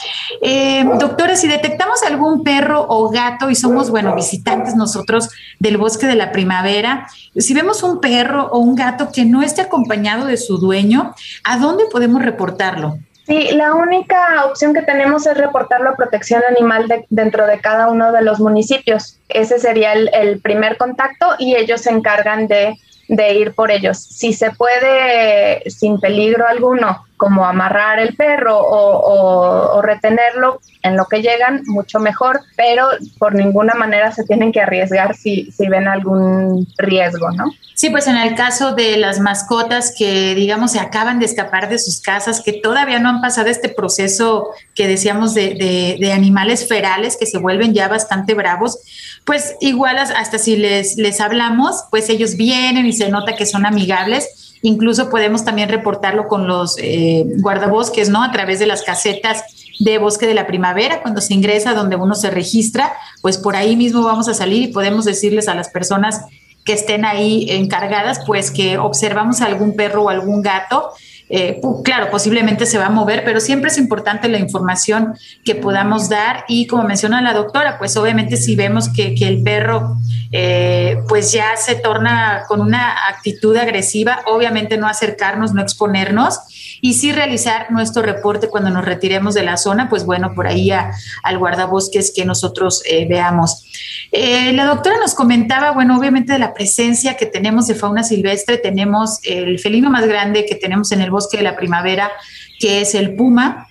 [0.42, 5.28] Eh, doctores, si detectamos algún perro o gato y somos, bueno, visitantes nosotros
[5.58, 9.62] del bosque de la primavera, si vemos un perro o un gato que no esté
[9.62, 11.14] acompañado de su dueño,
[11.44, 12.98] ¿a dónde podemos reportarlo?
[13.30, 18.10] Sí, la única opción que tenemos es reportarlo a protección animal dentro de cada uno
[18.10, 19.20] de los municipios.
[19.28, 22.76] Ese sería el, primer contacto y ellos se encargan de,
[23.10, 23.98] de ir por ellos.
[23.98, 31.20] Si se puede sin peligro alguno como amarrar el perro o, retenerlo en lo que
[31.20, 32.86] llegan, mucho mejor, pero
[33.18, 37.52] por ninguna manera se tienen que arriesgar si, si ven algún riesgo, ¿no?
[37.74, 41.78] Sí, pues en el caso de las mascotas que, digamos, se acaban de escapar de
[41.78, 47.16] sus casas, que todavía no han pasado este proceso que decíamos de, de, animales ferales
[47.18, 48.78] que se vuelven ya bastante bravos,
[49.24, 53.66] pues igual hasta si les, les hablamos, pues ellos vienen y se nota que son
[53.66, 58.22] amigables Incluso podemos también reportarlo con los eh, guardabosques, ¿no?
[58.22, 59.42] A través de las casetas
[59.78, 62.92] de bosque de la primavera, cuando se ingresa, donde uno se registra,
[63.22, 66.20] pues por ahí mismo vamos a salir y podemos decirles a las personas
[66.64, 70.90] que estén ahí encargadas, pues que observamos algún perro o algún gato
[71.32, 75.14] eh, claro, posiblemente se va a mover, pero siempre es importante la información
[75.44, 76.44] que podamos dar.
[76.48, 79.96] Y como menciona la doctora, pues obviamente si vemos que, el perro
[80.32, 86.40] eh, pues ya se torna con una actitud agresiva, obviamente no acercarnos, no exponernos
[86.80, 90.70] y sí realizar nuestro reporte cuando nos retiremos de la zona, pues bueno, por ahí
[90.70, 93.66] al guardabosques que nosotros eh, veamos.
[94.12, 98.56] Eh, la doctora nos comentaba, bueno, obviamente de la presencia que tenemos de fauna silvestre,
[98.56, 102.10] tenemos el felino más grande que tenemos en el bosque de la primavera,
[102.58, 103.66] que es el puma.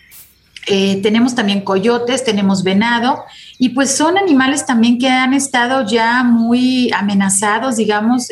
[0.67, 3.23] Eh, tenemos también coyotes, tenemos venado,
[3.57, 8.27] y pues son animales también que han estado ya muy amenazados, digamos,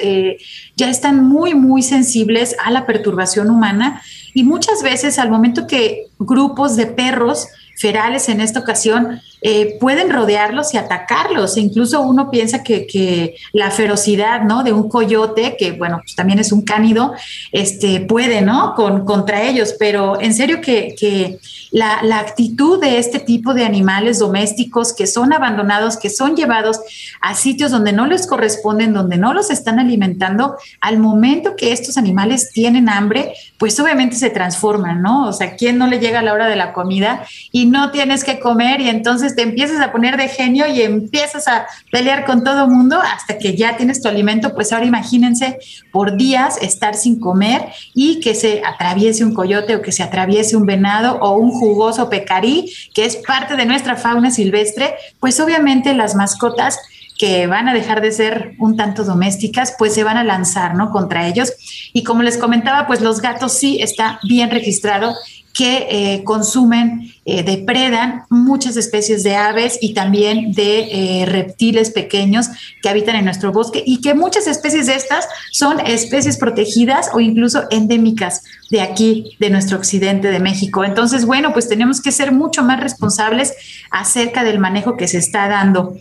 [0.75, 4.03] ya están muy, muy sensibles a la perturbación humana
[4.37, 10.11] y muchas veces al momento que grupos de perros ferales en esta ocasión eh, pueden
[10.11, 11.57] rodearlos y atacarlos.
[11.57, 14.63] E incluso uno piensa que, la ferocidad, ¿no?
[14.63, 17.13] De un coyote, que bueno, pues también es un cánido,
[17.51, 18.73] este, puede, ¿no?
[18.75, 21.37] Con, contra ellos, pero en serio que,
[21.71, 26.79] la, la, actitud de este tipo de animales domésticos que son abandonados, que son llevados
[27.21, 31.97] a sitios donde no les corresponden, donde no los están alimentando, al momento que estos
[31.97, 35.27] animales tienen hambre, pues obviamente se transforman, ¿no?
[35.27, 38.23] O sea, ¿quién no le llega a la hora de la comida y no tienes
[38.23, 42.43] que comer y entonces te empiezas a poner de genio y empiezas a pelear con
[42.43, 44.55] todo mundo hasta que ya tienes tu alimento?
[44.55, 45.59] Pues ahora imagínense
[45.91, 50.57] por días estar sin comer y que se atraviese un coyote o que se atraviese
[50.57, 55.93] un venado o un jugoso pecarí, que es parte de nuestra fauna silvestre, pues obviamente
[55.93, 56.79] las mascotas
[57.19, 60.91] que van a dejar de ser un tanto domésticas, pues se van a lanzar, ¿no?
[60.91, 61.53] Contra ellos.
[61.93, 65.13] Y como les comentaba, pues los gatos sí está bien registrado
[65.57, 72.47] que eh, consumen, eh, depredan muchas especies de aves y también de eh, reptiles pequeños
[72.83, 77.19] que habitan en nuestro bosque y que muchas especies de estas son especies protegidas o
[77.19, 80.83] incluso endémicas de aquí, de nuestro occidente de México.
[80.83, 83.53] Entonces, bueno, pues tenemos que ser mucho más responsables
[83.91, 85.95] acerca del manejo que se está dando.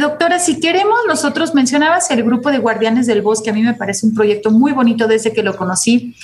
[0.00, 4.06] doctora, si queremos, nosotros mencionabas el grupo de guardianes del bosque, a mí me parece
[4.06, 6.14] un proyecto muy bonito desde que lo conocí.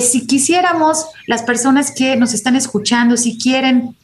[0.00, 3.96] si quisiéramos, las personas que nos están escuchando, si quieren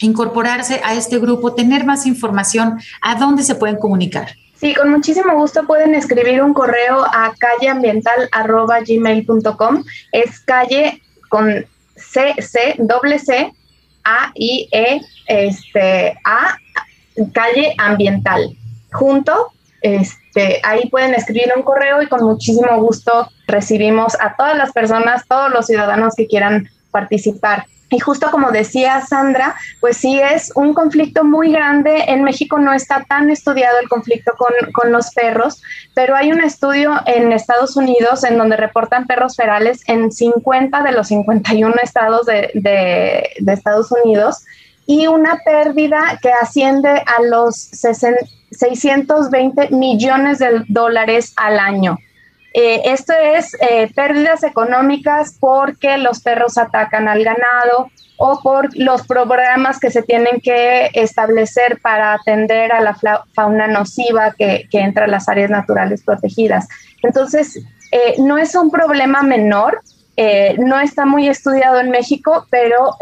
[0.00, 4.34] incorporarse a este grupo, tener más información, ¿a dónde se pueden comunicar?
[4.60, 9.84] Sí, con muchísimo gusto pueden escribir un correo a calleambiental.gmail.com.
[10.12, 11.00] Es calle
[11.30, 11.64] con
[11.96, 13.54] C, C, doble C,
[14.04, 16.58] A, I, E, este, A,
[17.32, 18.54] calle ambiental.
[18.92, 24.72] Junto, este, ahí pueden escribir un correo y con muchísimo gusto recibimos a todas las
[24.72, 27.64] personas, todos los ciudadanos que quieran participar.
[27.90, 32.04] Y justo como decía Sandra, pues sí es un conflicto muy grande.
[32.06, 34.32] En México no está tan estudiado el conflicto
[34.72, 35.60] con, los perros,
[35.94, 40.92] pero hay un estudio en Estados Unidos en donde reportan perros ferales en 50 de
[40.92, 44.44] los 51 estados de, de Estados Unidos
[44.86, 51.96] y una pérdida que asciende a los 620 millones de dólares al año.
[52.52, 57.90] Eh, esto es eh, pérdidas económicas porque los perros atacan al ganado
[58.22, 62.94] o por los programas que se tienen que establecer para atender a la
[63.34, 66.68] fauna nociva que, entra a las áreas naturales protegidas.
[67.02, 67.56] Entonces,
[67.92, 69.80] eh, no es un problema menor,
[70.58, 72.96] no está muy estudiado en México, pero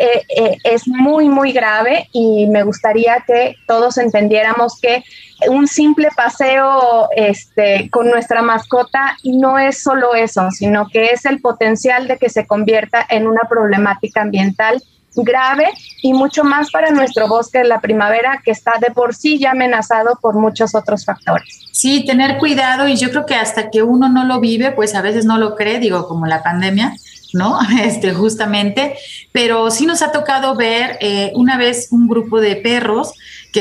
[0.65, 5.03] es muy, muy grave y me gustaría que todos entendiéramos que
[5.49, 11.41] un simple paseo este, con nuestra mascota no es solo eso, sino que es el
[11.41, 14.83] potencial de que se convierta en una problemática ambiental
[15.25, 15.69] grave
[16.03, 19.53] y mucho más para nuestro bosque de la primavera que está de por sí ya
[19.53, 21.69] amenazado por muchos otros factores.
[21.73, 25.03] Sí, tener cuidado y yo creo que hasta que uno no lo vive, pues a
[25.03, 26.95] veces no lo cree, digo, como la pandemia,
[27.33, 27.59] ¿no?
[27.83, 28.97] Este, justamente,
[29.33, 33.13] pero sí nos ha tocado ver eh, una vez un grupo de perros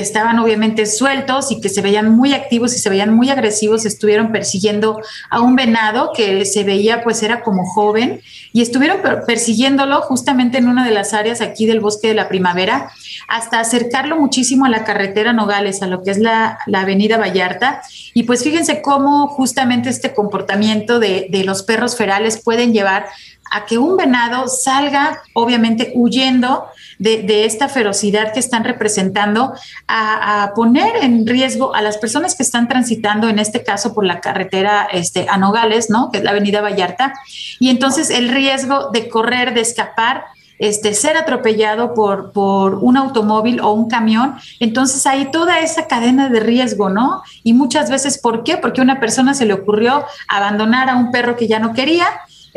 [0.01, 4.31] estaban obviamente sueltos y que se veían muy activos y se veían muy agresivos, estuvieron
[4.31, 8.21] persiguiendo a un venado que se veía pues era como joven
[8.53, 12.89] y estuvieron persiguiéndolo justamente en una de las áreas aquí del bosque de la primavera
[13.27, 17.81] hasta acercarlo muchísimo a la carretera Nogales, a lo que es la, avenida Vallarta.
[18.13, 23.05] Y pues fíjense cómo justamente este comportamiento de, de los perros ferales pueden llevar
[23.51, 26.65] a que un venado salga, obviamente, huyendo
[26.99, 29.53] de, esta ferocidad que están representando,
[29.87, 34.21] a, poner en riesgo a las personas que están transitando, en este caso por la
[34.21, 36.11] carretera este, a Nogales, ¿no?
[36.11, 37.13] Que es la avenida Vallarta.
[37.59, 40.25] Y entonces el riesgo de correr, de escapar,
[40.59, 44.35] este, ser atropellado por, por un automóvil o un camión.
[44.59, 47.21] Entonces hay toda esa cadena de riesgo, ¿no?
[47.43, 48.57] Y muchas veces, ¿por qué?
[48.57, 52.07] Porque a una persona se le ocurrió abandonar a un perro que ya no quería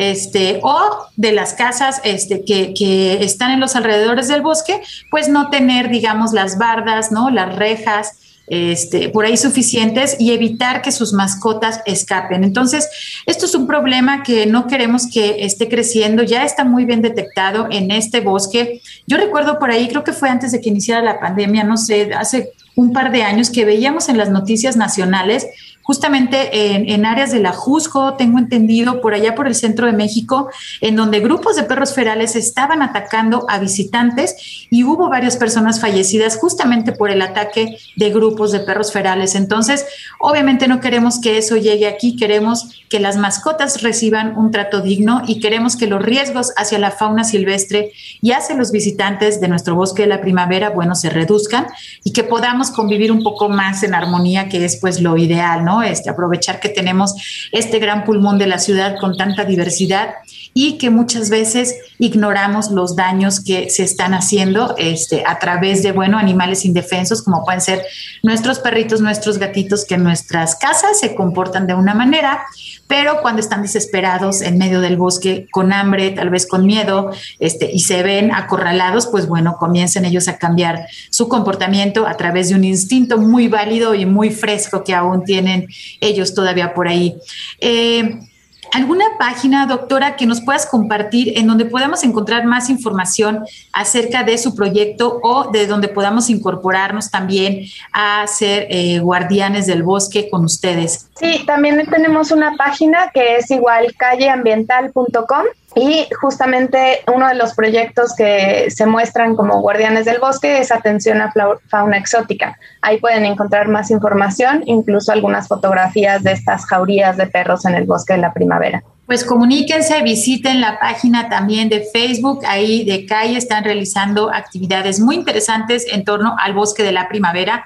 [0.01, 0.81] este, o
[1.17, 4.81] de las casas este, que, que, están en los alrededores del bosque,
[5.11, 7.29] pues no tener, digamos, las bardas, ¿no?
[7.29, 12.45] Las rejas, este, por ahí suficientes y evitar que sus mascotas escapen.
[12.45, 12.89] Entonces,
[13.27, 17.69] esto es un problema que no queremos que esté creciendo, ya está muy bien detectado
[17.71, 18.81] en este bosque.
[19.07, 22.11] Yo recuerdo por ahí, creo que fue antes de que iniciara la pandemia, no sé,
[22.15, 25.47] hace un par de años que veíamos en las noticias nacionales
[25.83, 30.51] justamente en, áreas de la Jusco, tengo entendido, por allá por el centro de México,
[30.81, 36.37] en donde grupos de perros ferales estaban atacando a visitantes y hubo varias personas fallecidas
[36.37, 39.35] justamente por el ataque de grupos de perros ferales.
[39.35, 39.87] Entonces,
[40.19, 45.23] obviamente no queremos que eso llegue aquí, queremos que las mascotas reciban un trato digno
[45.27, 49.75] y queremos que los riesgos hacia la fauna silvestre y hacia los visitantes de nuestro
[49.75, 51.67] bosque de la primavera, bueno, se reduzcan
[52.05, 55.80] y que podamos convivir un poco más en armonía, que es pues lo ideal, ¿no?
[55.83, 57.15] Este, aprovechar que tenemos
[57.53, 60.15] este gran pulmón de la ciudad con tanta diversidad
[60.53, 65.93] y que muchas veces ignoramos los daños que se están haciendo este, a través de,
[65.93, 67.85] bueno, animales indefensos, como pueden ser
[68.23, 72.43] nuestros perritos, nuestros gatitos, que en nuestras casas se comportan de una manera,
[72.87, 77.71] pero cuando están desesperados en medio del bosque, con hambre, tal vez con miedo, este,
[77.71, 82.57] y se ven acorralados, pues bueno, comiencen ellos a cambiar su comportamiento a través de
[82.57, 85.69] un instinto muy válido y muy fresco que aún tienen
[86.01, 87.15] ellos todavía por ahí.
[87.61, 88.30] Eh,
[88.73, 94.39] ¿Alguna página, doctora, que nos puedas compartir en donde podamos encontrar más información acerca de
[94.39, 100.45] su proyecto o de donde podamos incorporarnos también a ser eh, guardianes del bosque con
[100.45, 101.09] ustedes?
[101.19, 105.45] Sí, también tenemos una página que es igual calleambiental.com
[105.75, 111.21] y justamente uno de los proyectos que se muestran como guardianes del bosque es atención
[111.21, 111.33] a
[111.69, 112.59] fauna exótica.
[112.83, 117.85] Ahí pueden encontrar más información, incluso algunas fotografías de estas jaurías de perros en el
[117.85, 123.39] bosque de la primavera pues comuníquense, visiten la página también de Facebook, ahí de calle
[123.39, 127.65] están realizando actividades muy interesantes en torno al bosque de la primavera.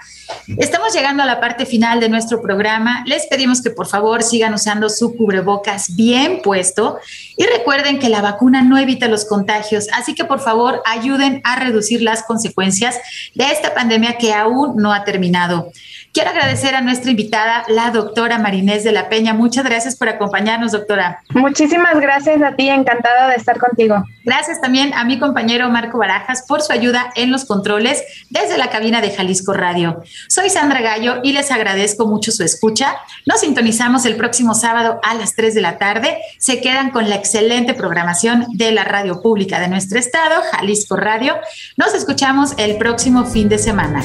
[0.57, 3.05] Estamos llegando a la parte final de nuestro programa.
[3.05, 6.97] Les pedimos que por favor sigan usando su cubrebocas bien puesto
[7.37, 11.57] y recuerden que la vacuna no evita los contagios, así que por favor ayuden a
[11.57, 12.97] reducir las consecuencias
[13.35, 15.71] de esta pandemia que aún no ha terminado.
[16.15, 19.35] Quiero agradecer a nuestra invitada, la doctora Marinés de la Peña.
[19.35, 21.21] Muchas gracias por acompañarnos, doctora.
[21.31, 23.97] Muchísimas gracias a ti, encantada de estar contigo.
[24.23, 28.01] Gracias también a mi compañero Marco Barajas por su ayuda en los controles
[28.31, 30.05] desde la cabina de Jalisco Radio.
[30.29, 32.95] Soy Sandra Gallo y les agradezco mucho su escucha.
[33.27, 36.19] Nos sintonizamos el próximo sábado a las 3 de la tarde.
[36.39, 41.35] Se quedan con la excelente programación de la radio pública de nuestro estado, Jalisco Radio.
[41.77, 44.05] Nos escuchamos el próximo fin de semana.